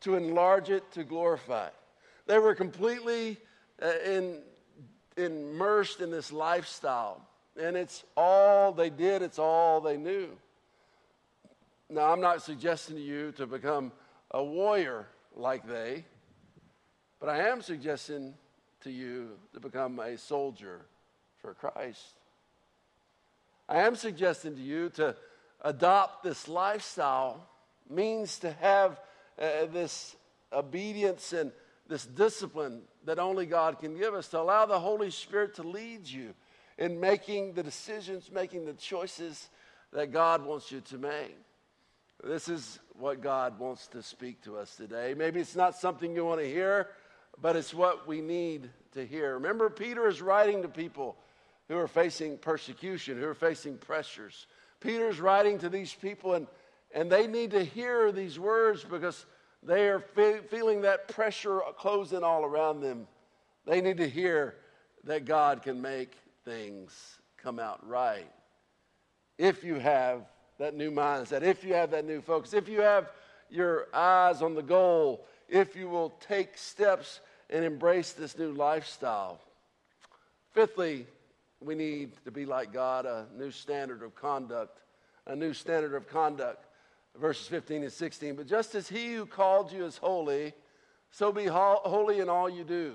to 0.00 0.16
enlarge 0.16 0.70
it, 0.70 0.90
to 0.92 1.04
glorify. 1.04 1.68
They 2.26 2.38
were 2.38 2.54
completely 2.54 3.38
uh, 3.82 3.92
in, 4.04 4.40
immersed 5.16 6.00
in 6.00 6.10
this 6.10 6.32
lifestyle, 6.32 7.26
and 7.60 7.76
it's 7.76 8.04
all 8.16 8.72
they 8.72 8.90
did, 8.90 9.22
it's 9.22 9.38
all 9.38 9.80
they 9.80 9.96
knew. 9.96 10.28
Now, 11.88 12.12
I'm 12.12 12.20
not 12.20 12.42
suggesting 12.42 12.96
to 12.96 13.02
you 13.02 13.32
to 13.32 13.46
become 13.46 13.92
a 14.30 14.42
warrior 14.42 15.06
like 15.36 15.66
they, 15.66 16.04
but 17.20 17.28
I 17.28 17.48
am 17.48 17.62
suggesting 17.62 18.34
to 18.82 18.90
you 18.90 19.30
to 19.54 19.60
become 19.60 19.98
a 19.98 20.18
soldier 20.18 20.82
for 21.40 21.54
Christ. 21.54 22.14
I 23.68 23.82
am 23.82 23.96
suggesting 23.96 24.56
to 24.56 24.62
you 24.62 24.90
to 24.90 25.16
adopt 25.62 26.22
this 26.22 26.48
lifestyle 26.48 27.48
means 27.88 28.38
to 28.40 28.52
have 28.52 29.00
uh, 29.38 29.66
this 29.72 30.16
obedience 30.52 31.32
and 31.32 31.50
this 31.88 32.04
discipline 32.04 32.82
that 33.04 33.18
only 33.18 33.46
God 33.46 33.78
can 33.78 33.96
give 33.96 34.14
us, 34.14 34.28
to 34.28 34.40
allow 34.40 34.66
the 34.66 34.78
Holy 34.78 35.10
Spirit 35.10 35.54
to 35.56 35.62
lead 35.62 36.06
you 36.06 36.34
in 36.78 37.00
making 37.00 37.54
the 37.54 37.62
decisions, 37.62 38.30
making 38.32 38.64
the 38.64 38.72
choices 38.74 39.48
that 39.92 40.12
God 40.12 40.44
wants 40.44 40.72
you 40.72 40.80
to 40.82 40.98
make. 40.98 41.36
This 42.22 42.48
is 42.48 42.78
what 42.98 43.20
God 43.20 43.58
wants 43.58 43.86
to 43.88 44.02
speak 44.02 44.42
to 44.42 44.56
us 44.56 44.76
today. 44.76 45.14
Maybe 45.16 45.40
it's 45.40 45.56
not 45.56 45.76
something 45.76 46.14
you 46.14 46.24
want 46.24 46.40
to 46.40 46.46
hear 46.46 46.88
but 47.40 47.56
it's 47.56 47.74
what 47.74 48.06
we 48.06 48.20
need 48.20 48.70
to 48.92 49.06
hear. 49.06 49.34
Remember, 49.34 49.68
Peter 49.68 50.08
is 50.08 50.22
writing 50.22 50.62
to 50.62 50.68
people 50.68 51.16
who 51.68 51.76
are 51.76 51.88
facing 51.88 52.38
persecution, 52.38 53.18
who 53.18 53.26
are 53.26 53.34
facing 53.34 53.78
pressures. 53.78 54.46
Peter's 54.80 55.20
writing 55.20 55.58
to 55.58 55.68
these 55.68 55.92
people, 55.94 56.34
and, 56.34 56.46
and 56.94 57.10
they 57.10 57.26
need 57.26 57.50
to 57.52 57.64
hear 57.64 58.12
these 58.12 58.38
words 58.38 58.84
because 58.84 59.26
they 59.62 59.88
are 59.88 60.00
fe- 60.00 60.40
feeling 60.50 60.82
that 60.82 61.08
pressure 61.08 61.60
closing 61.78 62.22
all 62.22 62.44
around 62.44 62.80
them. 62.80 63.06
They 63.66 63.80
need 63.80 63.96
to 63.96 64.08
hear 64.08 64.56
that 65.04 65.24
God 65.24 65.62
can 65.62 65.80
make 65.80 66.14
things 66.44 67.18
come 67.38 67.58
out 67.58 67.86
right. 67.88 68.30
If 69.38 69.64
you 69.64 69.74
have 69.76 70.26
that 70.58 70.74
new 70.74 70.90
mindset, 70.90 71.42
if 71.42 71.64
you 71.64 71.74
have 71.74 71.90
that 71.90 72.04
new 72.04 72.20
focus, 72.20 72.52
if 72.52 72.68
you 72.68 72.82
have 72.82 73.10
your 73.50 73.88
eyes 73.92 74.42
on 74.42 74.54
the 74.54 74.62
goal, 74.62 75.26
if 75.54 75.76
you 75.76 75.88
will 75.88 76.10
take 76.26 76.58
steps 76.58 77.20
and 77.48 77.64
embrace 77.64 78.12
this 78.12 78.36
new 78.36 78.50
lifestyle. 78.50 79.40
Fifthly, 80.50 81.06
we 81.60 81.76
need 81.76 82.12
to 82.24 82.32
be 82.32 82.44
like 82.44 82.72
God, 82.72 83.06
a 83.06 83.26
new 83.38 83.52
standard 83.52 84.02
of 84.02 84.16
conduct, 84.16 84.80
a 85.28 85.36
new 85.36 85.54
standard 85.54 85.94
of 85.94 86.08
conduct. 86.08 86.66
Verses 87.20 87.46
15 87.46 87.84
and 87.84 87.92
16. 87.92 88.34
But 88.34 88.48
just 88.48 88.74
as 88.74 88.88
he 88.88 89.14
who 89.14 89.26
called 89.26 89.70
you 89.70 89.84
is 89.84 89.96
holy, 89.96 90.52
so 91.12 91.30
be 91.30 91.46
holy 91.46 92.18
in 92.18 92.28
all 92.28 92.50
you 92.50 92.64
do. 92.64 92.94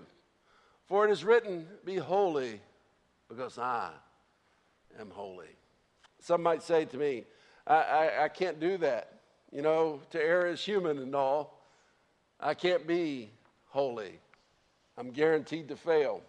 For 0.86 1.08
it 1.08 1.12
is 1.12 1.24
written, 1.24 1.66
Be 1.86 1.96
holy, 1.96 2.60
because 3.30 3.58
I 3.58 3.92
am 5.00 5.12
holy. 5.12 5.56
Some 6.20 6.44
might 6.44 6.62
say 6.62 6.84
to 6.84 6.98
me, 6.98 7.24
I, 7.66 7.76
I, 7.76 8.24
I 8.26 8.28
can't 8.28 8.60
do 8.60 8.76
that. 8.80 9.14
You 9.54 9.62
know, 9.62 10.02
to 10.10 10.22
err 10.22 10.48
is 10.48 10.60
human 10.60 10.98
and 10.98 11.16
all. 11.16 11.59
I 12.40 12.54
can't 12.54 12.88
be 12.88 13.30
holy. 13.68 14.20
I'm 14.98 15.12
guaranteed 15.12 15.68
to 15.70 15.76
fail. 15.76 16.22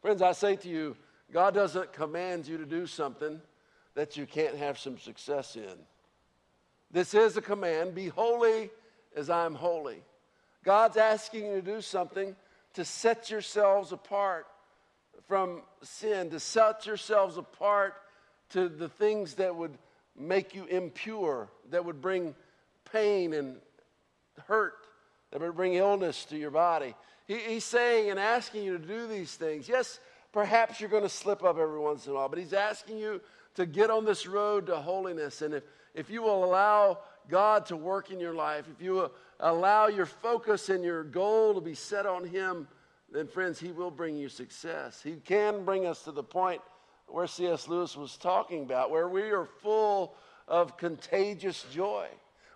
Friends, 0.00 0.22
I 0.22 0.32
say 0.32 0.56
to 0.56 0.68
you, 0.68 0.96
God 1.32 1.54
doesn't 1.54 1.92
command 1.92 2.46
you 2.46 2.56
to 2.58 2.64
do 2.64 2.86
something 2.86 3.40
that 3.94 4.16
you 4.16 4.26
can't 4.26 4.56
have 4.56 4.78
some 4.78 4.98
success 4.98 5.56
in. 5.56 5.74
This 6.90 7.12
is 7.12 7.36
a 7.36 7.42
command 7.42 7.94
be 7.94 8.08
holy 8.08 8.70
as 9.14 9.28
I'm 9.28 9.54
holy. 9.54 10.02
God's 10.64 10.96
asking 10.96 11.46
you 11.46 11.54
to 11.56 11.62
do 11.62 11.80
something 11.80 12.34
to 12.74 12.84
set 12.84 13.30
yourselves 13.30 13.92
apart 13.92 14.46
from 15.26 15.62
sin, 15.82 16.30
to 16.30 16.40
set 16.40 16.86
yourselves 16.86 17.36
apart 17.36 17.94
to 18.50 18.68
the 18.68 18.88
things 18.88 19.34
that 19.34 19.54
would 19.54 19.76
make 20.18 20.54
you 20.54 20.64
impure, 20.66 21.48
that 21.70 21.84
would 21.84 22.00
bring 22.00 22.34
pain 22.90 23.34
and 23.34 23.56
hurt, 24.46 24.74
that 25.30 25.40
would 25.40 25.56
bring 25.56 25.74
illness 25.74 26.24
to 26.26 26.36
your 26.36 26.50
body. 26.50 26.94
He, 27.26 27.38
he's 27.38 27.64
saying 27.64 28.10
and 28.10 28.18
asking 28.18 28.64
you 28.64 28.78
to 28.78 28.84
do 28.84 29.06
these 29.06 29.34
things. 29.34 29.68
Yes, 29.68 30.00
perhaps 30.32 30.80
you're 30.80 30.90
going 30.90 31.02
to 31.02 31.08
slip 31.08 31.44
up 31.44 31.58
every 31.58 31.78
once 31.78 32.06
in 32.06 32.12
a 32.12 32.14
while, 32.14 32.28
but 32.28 32.38
he's 32.38 32.52
asking 32.52 32.98
you 32.98 33.20
to 33.54 33.66
get 33.66 33.90
on 33.90 34.04
this 34.04 34.26
road 34.26 34.66
to 34.66 34.76
holiness. 34.76 35.42
And 35.42 35.54
if, 35.54 35.64
if 35.94 36.10
you 36.10 36.22
will 36.22 36.44
allow 36.44 36.98
God 37.28 37.66
to 37.66 37.76
work 37.76 38.10
in 38.10 38.20
your 38.20 38.34
life, 38.34 38.66
if 38.72 38.82
you 38.82 39.10
allow 39.40 39.88
your 39.88 40.06
focus 40.06 40.68
and 40.68 40.84
your 40.84 41.04
goal 41.04 41.54
to 41.54 41.60
be 41.60 41.74
set 41.74 42.06
on 42.06 42.24
Him, 42.24 42.68
then, 43.10 43.26
friends, 43.26 43.58
He 43.58 43.72
will 43.72 43.90
bring 43.90 44.16
you 44.16 44.28
success. 44.28 45.02
He 45.02 45.16
can 45.16 45.64
bring 45.64 45.86
us 45.86 46.04
to 46.04 46.12
the 46.12 46.22
point 46.22 46.60
where 47.06 47.26
C.S. 47.26 47.68
Lewis 47.68 47.96
was 47.96 48.16
talking 48.16 48.62
about, 48.62 48.90
where 48.90 49.08
we 49.08 49.22
are 49.30 49.46
full 49.46 50.14
of 50.46 50.76
contagious 50.76 51.64
joy, 51.72 52.06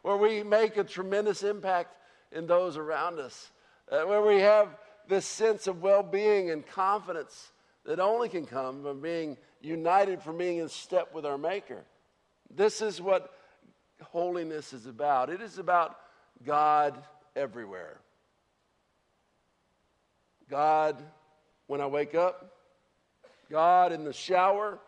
where 0.02 0.16
we 0.16 0.42
make 0.42 0.76
a 0.76 0.84
tremendous 0.84 1.42
impact 1.42 1.96
in 2.30 2.46
those 2.46 2.76
around 2.76 3.18
us, 3.18 3.50
uh, 3.90 4.02
where 4.02 4.22
we 4.22 4.40
have 4.40 4.68
this 5.08 5.26
sense 5.26 5.66
of 5.66 5.82
well 5.82 6.02
being 6.02 6.50
and 6.50 6.66
confidence 6.66 7.50
that 7.84 7.98
only 7.98 8.28
can 8.28 8.46
come 8.46 8.82
from 8.82 9.00
being 9.00 9.36
united, 9.60 10.22
from 10.22 10.38
being 10.38 10.58
in 10.58 10.68
step 10.68 11.12
with 11.14 11.26
our 11.26 11.38
Maker. 11.38 11.84
This 12.54 12.80
is 12.80 13.00
what 13.00 13.32
holiness 14.02 14.72
is 14.72 14.86
about. 14.86 15.30
It 15.30 15.40
is 15.40 15.58
about 15.58 15.98
God 16.44 17.02
everywhere. 17.34 17.98
God 20.50 21.02
when 21.66 21.80
I 21.80 21.86
wake 21.86 22.14
up, 22.14 22.52
God 23.50 23.92
in 23.92 24.04
the 24.04 24.12
shower, 24.12 24.78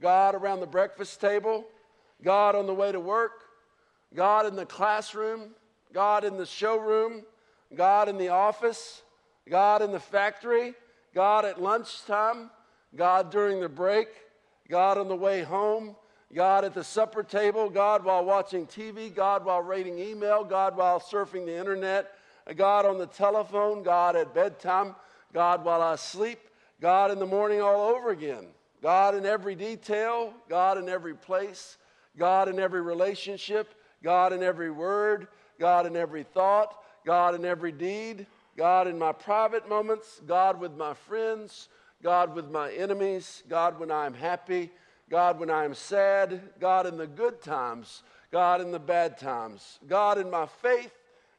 God 0.00 0.34
around 0.34 0.60
the 0.60 0.66
breakfast 0.66 1.20
table, 1.20 1.64
God 2.22 2.54
on 2.54 2.66
the 2.66 2.74
way 2.74 2.92
to 2.92 3.00
work, 3.00 3.45
God 4.14 4.46
in 4.46 4.56
the 4.56 4.66
classroom, 4.66 5.50
God 5.92 6.24
in 6.24 6.36
the 6.36 6.46
showroom, 6.46 7.22
God 7.74 8.08
in 8.08 8.18
the 8.18 8.28
office, 8.28 9.02
God 9.48 9.82
in 9.82 9.92
the 9.92 10.00
factory, 10.00 10.74
God 11.14 11.44
at 11.44 11.60
lunchtime, 11.60 12.50
God 12.94 13.30
during 13.30 13.60
the 13.60 13.68
break, 13.68 14.08
God 14.68 14.98
on 14.98 15.08
the 15.08 15.16
way 15.16 15.42
home, 15.42 15.96
God 16.34 16.64
at 16.64 16.74
the 16.74 16.84
supper 16.84 17.22
table, 17.22 17.70
God 17.70 18.04
while 18.04 18.24
watching 18.24 18.66
TV, 18.66 19.14
God 19.14 19.44
while 19.44 19.62
reading 19.62 19.98
email, 19.98 20.44
God 20.44 20.76
while 20.76 21.00
surfing 21.00 21.46
the 21.46 21.56
internet, 21.56 22.12
God 22.56 22.84
on 22.84 22.98
the 22.98 23.06
telephone, 23.06 23.82
God 23.82 24.16
at 24.16 24.34
bedtime, 24.34 24.94
God 25.32 25.64
while 25.64 25.82
I 25.82 25.96
sleep, 25.96 26.38
God 26.80 27.10
in 27.10 27.18
the 27.18 27.26
morning 27.26 27.60
all 27.60 27.94
over 27.94 28.10
again. 28.10 28.46
God 28.82 29.14
in 29.14 29.24
every 29.24 29.54
detail, 29.54 30.34
God 30.48 30.78
in 30.78 30.88
every 30.88 31.14
place, 31.14 31.78
God 32.18 32.48
in 32.48 32.58
every 32.58 32.82
relationship, 32.82 33.74
God 34.06 34.32
in 34.32 34.40
every 34.40 34.70
word, 34.70 35.26
God 35.58 35.84
in 35.84 35.96
every 35.96 36.22
thought, 36.22 36.78
God 37.04 37.34
in 37.34 37.44
every 37.44 37.72
deed, 37.72 38.28
God 38.56 38.86
in 38.86 38.96
my 38.96 39.10
private 39.10 39.68
moments, 39.68 40.20
God 40.24 40.60
with 40.60 40.76
my 40.76 40.94
friends, 40.94 41.68
God 42.04 42.36
with 42.36 42.48
my 42.48 42.70
enemies, 42.70 43.42
God 43.48 43.80
when 43.80 43.90
I'm 43.90 44.14
happy, 44.14 44.70
God 45.10 45.40
when 45.40 45.50
I'm 45.50 45.74
sad, 45.74 46.40
God 46.60 46.86
in 46.86 46.96
the 46.96 47.08
good 47.08 47.42
times, 47.42 48.04
God 48.30 48.60
in 48.60 48.70
the 48.70 48.78
bad 48.78 49.18
times, 49.18 49.80
God 49.88 50.18
in 50.18 50.30
my 50.30 50.46
faith, 50.46 50.92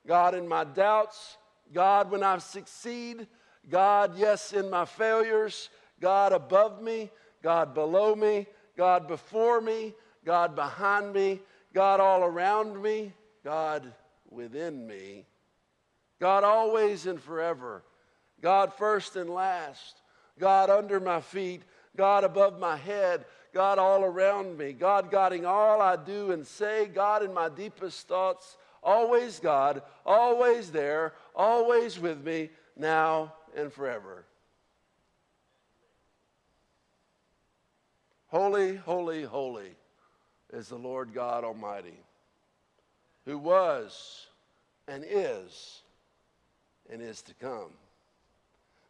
God 0.05 0.35
in 0.35 0.45
my 0.45 0.65
doubts, 0.65 1.37
God 1.73 2.11
when 2.11 2.21
I 2.21 2.37
succeed, 2.37 3.27
God, 3.69 4.17
yes, 4.17 4.51
in 4.51 4.69
my 4.69 4.83
failures, 4.83 5.69
God 6.01 6.33
above 6.33 6.81
me, 6.81 7.11
God 7.41 7.73
below 7.73 8.13
me, 8.13 8.45
God 8.75 9.07
before 9.07 9.61
me, 9.61 9.93
God 10.25 10.53
behind 10.53 11.13
me, 11.13 11.39
God 11.73 11.99
all 11.99 12.23
around 12.23 12.81
me, 12.81 13.13
God 13.43 13.93
within 14.29 14.87
me, 14.87 15.25
God 16.19 16.43
always 16.43 17.05
and 17.05 17.21
forever, 17.21 17.83
God 18.41 18.73
first 18.73 19.15
and 19.15 19.29
last, 19.29 20.01
God 20.39 20.69
under 20.69 20.99
my 20.99 21.21
feet, 21.21 21.61
God 21.95 22.23
above 22.23 22.59
my 22.59 22.77
head, 22.77 23.25
God 23.53 23.79
all 23.79 24.03
around 24.03 24.57
me, 24.57 24.73
God 24.73 25.11
guiding 25.11 25.45
all 25.45 25.81
I 25.81 25.95
do 25.95 26.31
and 26.31 26.45
say, 26.45 26.85
God 26.87 27.23
in 27.23 27.33
my 27.33 27.49
deepest 27.49 28.07
thoughts, 28.07 28.57
always 28.83 29.39
God, 29.39 29.81
always 30.05 30.71
there, 30.71 31.13
always 31.35 31.99
with 31.99 32.23
me, 32.23 32.49
now 32.75 33.33
and 33.55 33.71
forever. 33.71 34.25
Holy, 38.27 38.75
holy, 38.75 39.23
holy 39.23 39.75
is 40.53 40.69
the 40.69 40.77
Lord 40.77 41.13
God 41.13 41.43
Almighty, 41.43 41.99
who 43.25 43.37
was 43.37 44.27
and 44.87 45.03
is 45.07 45.81
and 46.89 47.01
is 47.01 47.21
to 47.23 47.33
come. 47.35 47.71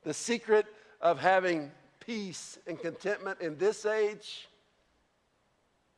The 0.04 0.14
secret 0.14 0.66
of 1.02 1.20
having 1.20 1.72
peace 2.00 2.58
and 2.68 2.80
contentment 2.80 3.42
in 3.42 3.58
this 3.58 3.86
age 3.86 4.48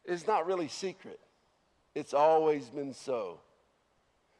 is 0.05 0.25
not 0.25 0.47
really 0.47 0.67
secret. 0.67 1.19
It's 1.93 2.13
always 2.13 2.69
been 2.69 2.93
so. 2.93 3.39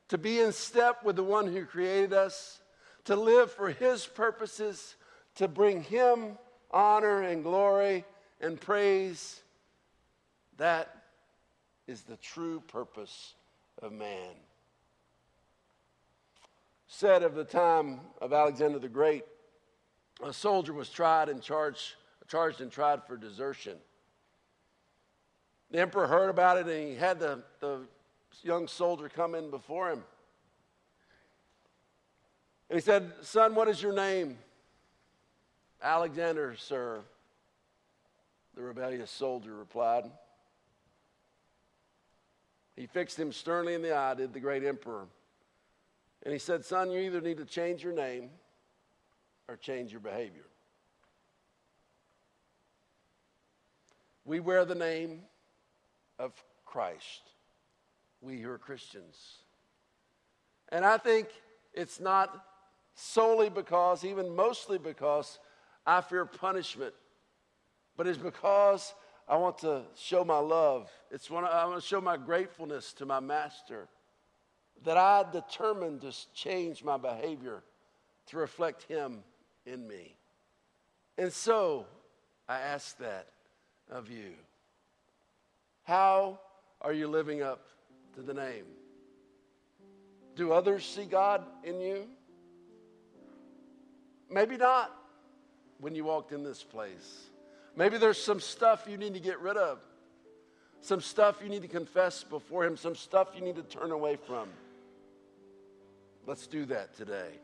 To 0.10 0.18
be 0.18 0.40
in 0.40 0.52
step 0.52 1.04
with 1.04 1.16
the 1.16 1.24
one 1.24 1.48
who 1.48 1.66
created 1.66 2.14
us 2.14 2.62
to 3.06 3.16
live 3.16 3.52
for 3.52 3.70
His 3.70 4.06
purposes, 4.06 4.96
to 5.36 5.48
bring 5.48 5.84
Him 5.84 6.38
honor 6.72 7.22
and 7.22 7.44
glory 7.44 8.06
and 8.42 8.60
praise. 8.60 9.42
That 10.58 10.99
is 11.90 12.04
the 12.04 12.18
true 12.18 12.62
purpose 12.68 13.34
of 13.82 13.92
man. 13.92 14.36
Said 16.88 17.24
of 17.24 17.34
the 17.34 17.44
time 17.44 18.00
of 18.22 18.32
Alexander 18.32 18.78
the 18.78 18.88
Great, 18.88 19.26
a 20.24 20.32
soldier 20.32 20.72
was 20.72 20.90
tried 20.90 21.30
and 21.30 21.42
charged, 21.42 21.96
charged 22.28 22.62
and 22.62 22.72
tried 22.72 23.04
for 23.06 23.18
desertion. 23.18 23.76
The 25.72 25.80
emperor 25.80 26.06
heard 26.06 26.30
about 26.30 26.58
it 26.58 26.68
and 26.68 26.90
he 26.90 26.96
had 26.96 27.20
the, 27.20 27.42
the 27.60 27.80
young 28.44 28.68
soldier 28.68 29.10
come 29.10 29.34
in 29.34 29.50
before 29.50 29.90
him. 29.90 30.04
And 32.70 32.78
he 32.78 32.82
said, 32.82 33.14
Son, 33.22 33.56
what 33.56 33.68
is 33.68 33.82
your 33.82 33.94
name? 33.94 34.38
Alexander, 35.82 36.56
sir. 36.56 37.00
The 38.56 38.62
rebellious 38.62 39.10
soldier 39.10 39.56
replied. 39.56 40.04
He 42.80 42.86
fixed 42.86 43.20
him 43.20 43.34
sternly 43.34 43.74
in 43.74 43.82
the 43.82 43.94
eye, 43.94 44.14
did 44.14 44.32
the 44.32 44.40
great 44.40 44.64
emperor. 44.64 45.06
And 46.24 46.32
he 46.32 46.40
said, 46.40 46.64
Son, 46.64 46.90
you 46.90 47.00
either 47.02 47.20
need 47.20 47.36
to 47.40 47.46
change 47.46 47.84
your 47.84 47.92
name 47.92 48.30
or 49.50 49.58
change 49.58 49.92
your 49.92 50.00
behavior. 50.00 50.46
We 54.24 54.40
wear 54.40 54.64
the 54.64 54.76
name 54.76 55.24
of 56.20 56.32
Christ, 56.66 57.24
we 58.22 58.40
who 58.40 58.50
are 58.50 58.58
Christians. 58.58 59.40
And 60.70 60.86
I 60.86 60.98
think 60.98 61.28
it's 61.74 62.00
not 62.00 62.46
solely 62.96 63.50
because, 63.50 64.06
even 64.06 64.34
mostly 64.34 64.78
because, 64.78 65.38
I 65.86 66.00
fear 66.00 66.24
punishment, 66.24 66.94
but 67.98 68.08
it's 68.08 68.18
because 68.18 68.94
I 69.30 69.38
want 69.38 69.60
to 69.60 69.84
show 69.96 70.26
my 70.26 70.40
love. 70.40 70.90
It's 71.12 71.30
when 71.30 71.46
I 71.46 71.64
want 71.66 71.80
to 71.80 71.88
show 71.88 72.02
my 72.02 72.18
gratefulness 72.18 72.94
to 72.94 73.06
my 73.06 73.20
master 73.20 73.88
that 74.84 74.98
I 74.98 75.24
determined 75.32 76.02
to 76.02 76.12
change 76.34 76.84
my 76.84 76.98
behavior 76.98 77.62
to 78.28 78.38
reflect 78.38 78.84
him 78.84 79.20
in 79.68 79.88
me. 79.88 80.16
And 81.20 81.32
so 81.32 81.86
I 82.48 82.60
ask 82.60 82.98
that 82.98 83.28
of 83.92 84.10
you. 84.10 84.34
How 85.84 86.40
are 86.82 86.94
you 86.94 87.08
living 87.08 87.44
up 87.44 87.68
to 88.16 88.24
the 88.24 88.34
name? 88.34 88.66
Do 90.36 90.54
others 90.54 90.86
see 90.86 91.06
God 91.06 91.44
in 91.64 91.80
you? 91.82 92.08
Maybe 94.32 94.58
not 94.58 94.96
when 95.80 95.94
you 95.94 96.06
walked 96.06 96.32
in 96.32 96.44
this 96.44 96.64
place. 96.64 97.30
Maybe 97.80 97.98
there's 97.98 98.22
some 98.22 98.42
stuff 98.42 98.88
you 98.90 98.98
need 98.98 99.14
to 99.14 99.22
get 99.22 99.40
rid 99.40 99.56
of, 99.56 99.80
some 100.82 101.00
stuff 101.00 101.38
you 101.42 101.48
need 101.48 101.62
to 101.62 101.70
confess 101.70 102.26
before 102.26 102.66
Him, 102.66 102.76
some 102.76 102.94
stuff 102.94 103.30
you 103.34 103.42
need 103.42 103.56
to 103.56 103.64
turn 103.64 103.92
away 103.92 104.18
from. 104.18 104.50
Let's 106.28 106.46
do 106.46 106.66
that 106.66 106.94
today. 106.98 107.40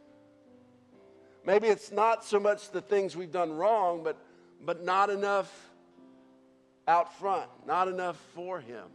Maybe 1.45 1.67
it's 1.67 1.89
not 1.89 2.25
so 2.25 2.37
much 2.37 2.71
the 2.71 2.81
things 2.81 3.15
we've 3.15 3.31
done 3.31 3.53
wrong, 3.53 4.03
but, 4.03 4.17
but 4.65 4.83
not 4.83 5.09
enough 5.09 5.49
out 6.85 7.17
front, 7.17 7.49
not 7.65 7.87
enough 7.87 8.17
for 8.35 8.59
Him. 8.59 8.87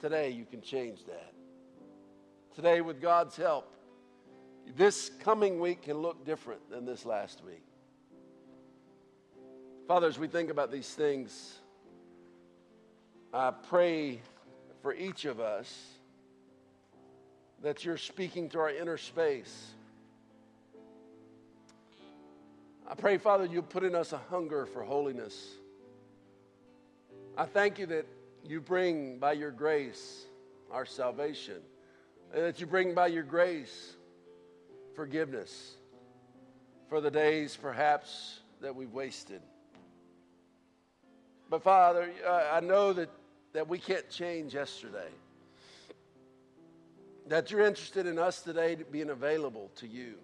Today, 0.00 0.30
you 0.30 0.44
can 0.44 0.60
change 0.60 1.04
that. 1.04 1.32
Today, 2.56 2.80
with 2.80 3.00
God's 3.00 3.36
help, 3.36 3.72
this 4.76 5.08
coming 5.20 5.60
week 5.60 5.82
can 5.82 5.98
look 5.98 6.26
different 6.26 6.68
than 6.68 6.84
this 6.84 7.06
last 7.06 7.44
week. 7.44 7.62
Father, 9.90 10.06
as 10.06 10.20
we 10.20 10.28
think 10.28 10.50
about 10.50 10.70
these 10.70 10.88
things, 10.88 11.58
I 13.34 13.50
pray 13.50 14.20
for 14.82 14.94
each 14.94 15.24
of 15.24 15.40
us 15.40 15.84
that 17.64 17.84
you're 17.84 17.96
speaking 17.96 18.48
to 18.50 18.60
our 18.60 18.70
inner 18.70 18.96
space. 18.96 19.72
I 22.88 22.94
pray, 22.94 23.18
Father, 23.18 23.46
you'll 23.46 23.64
put 23.64 23.82
in 23.82 23.96
us 23.96 24.12
a 24.12 24.18
hunger 24.30 24.64
for 24.64 24.84
holiness. 24.84 25.54
I 27.36 27.46
thank 27.46 27.80
you 27.80 27.86
that 27.86 28.06
you 28.46 28.60
bring 28.60 29.18
by 29.18 29.32
your 29.32 29.50
grace 29.50 30.24
our 30.70 30.86
salvation, 30.86 31.56
and 32.32 32.44
that 32.44 32.60
you 32.60 32.66
bring 32.66 32.94
by 32.94 33.08
your 33.08 33.24
grace 33.24 33.96
forgiveness 34.94 35.72
for 36.88 37.00
the 37.00 37.10
days 37.10 37.58
perhaps 37.60 38.38
that 38.60 38.76
we've 38.76 38.92
wasted. 38.92 39.42
But 41.50 41.64
Father, 41.64 42.08
uh, 42.24 42.50
I 42.52 42.60
know 42.60 42.92
that, 42.92 43.10
that 43.54 43.68
we 43.68 43.78
can't 43.78 44.08
change 44.08 44.54
yesterday. 44.54 45.08
That 47.26 47.50
you're 47.50 47.66
interested 47.66 48.06
in 48.06 48.18
us 48.18 48.40
today 48.42 48.76
being 48.90 49.10
available 49.10 49.70
to 49.76 49.88
you. 49.88 50.14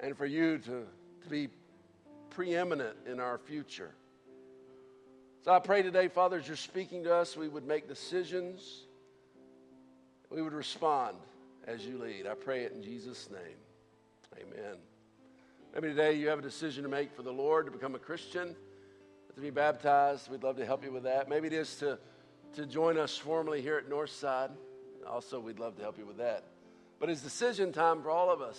And 0.00 0.16
for 0.16 0.26
you 0.26 0.58
to, 0.58 0.86
to 1.22 1.28
be 1.30 1.48
preeminent 2.30 2.96
in 3.10 3.20
our 3.20 3.38
future. 3.38 3.92
So 5.44 5.52
I 5.52 5.60
pray 5.60 5.80
today, 5.80 6.08
Father, 6.08 6.38
as 6.38 6.48
you're 6.48 6.56
speaking 6.56 7.04
to 7.04 7.14
us, 7.14 7.36
we 7.36 7.46
would 7.46 7.66
make 7.66 7.86
decisions, 7.86 8.82
we 10.28 10.42
would 10.42 10.52
respond 10.52 11.16
as 11.68 11.86
you 11.86 11.98
lead. 11.98 12.26
I 12.26 12.34
pray 12.34 12.64
it 12.64 12.72
in 12.72 12.82
Jesus' 12.82 13.30
name. 13.30 14.42
Amen. 14.42 14.76
Maybe 15.72 15.88
today 15.88 16.14
you 16.14 16.28
have 16.28 16.40
a 16.40 16.42
decision 16.42 16.82
to 16.82 16.88
make 16.88 17.14
for 17.14 17.22
the 17.22 17.32
Lord 17.32 17.66
to 17.66 17.72
become 17.72 17.94
a 17.94 17.98
Christian 17.98 18.56
to 19.36 19.42
be 19.42 19.50
baptized, 19.50 20.30
we'd 20.30 20.42
love 20.42 20.56
to 20.56 20.64
help 20.64 20.82
you 20.82 20.90
with 20.90 21.02
that. 21.02 21.28
Maybe 21.28 21.46
it 21.46 21.52
is 21.52 21.76
to, 21.76 21.98
to 22.54 22.64
join 22.64 22.98
us 22.98 23.16
formally 23.18 23.60
here 23.60 23.76
at 23.76 23.88
Northside. 23.88 24.50
Also, 25.06 25.38
we'd 25.38 25.58
love 25.58 25.76
to 25.76 25.82
help 25.82 25.98
you 25.98 26.06
with 26.06 26.16
that. 26.16 26.42
But 26.98 27.10
it's 27.10 27.20
decision 27.20 27.70
time 27.70 28.02
for 28.02 28.10
all 28.10 28.30
of 28.30 28.40
us. 28.40 28.58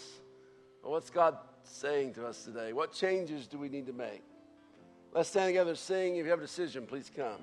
what's 0.84 1.10
God 1.10 1.36
saying 1.64 2.14
to 2.14 2.28
us 2.28 2.44
today? 2.44 2.74
What 2.74 2.94
changes 2.94 3.48
do 3.48 3.58
we 3.58 3.70
need 3.70 3.88
to 3.88 3.94
make? 3.94 4.22
Let's 5.14 5.30
stand 5.30 5.50
together, 5.50 5.74
sing. 5.74 6.18
If 6.18 6.26
you 6.26 6.30
have 6.30 6.40
a 6.40 6.44
decision, 6.44 6.86
please 6.86 7.10
come. 7.14 7.42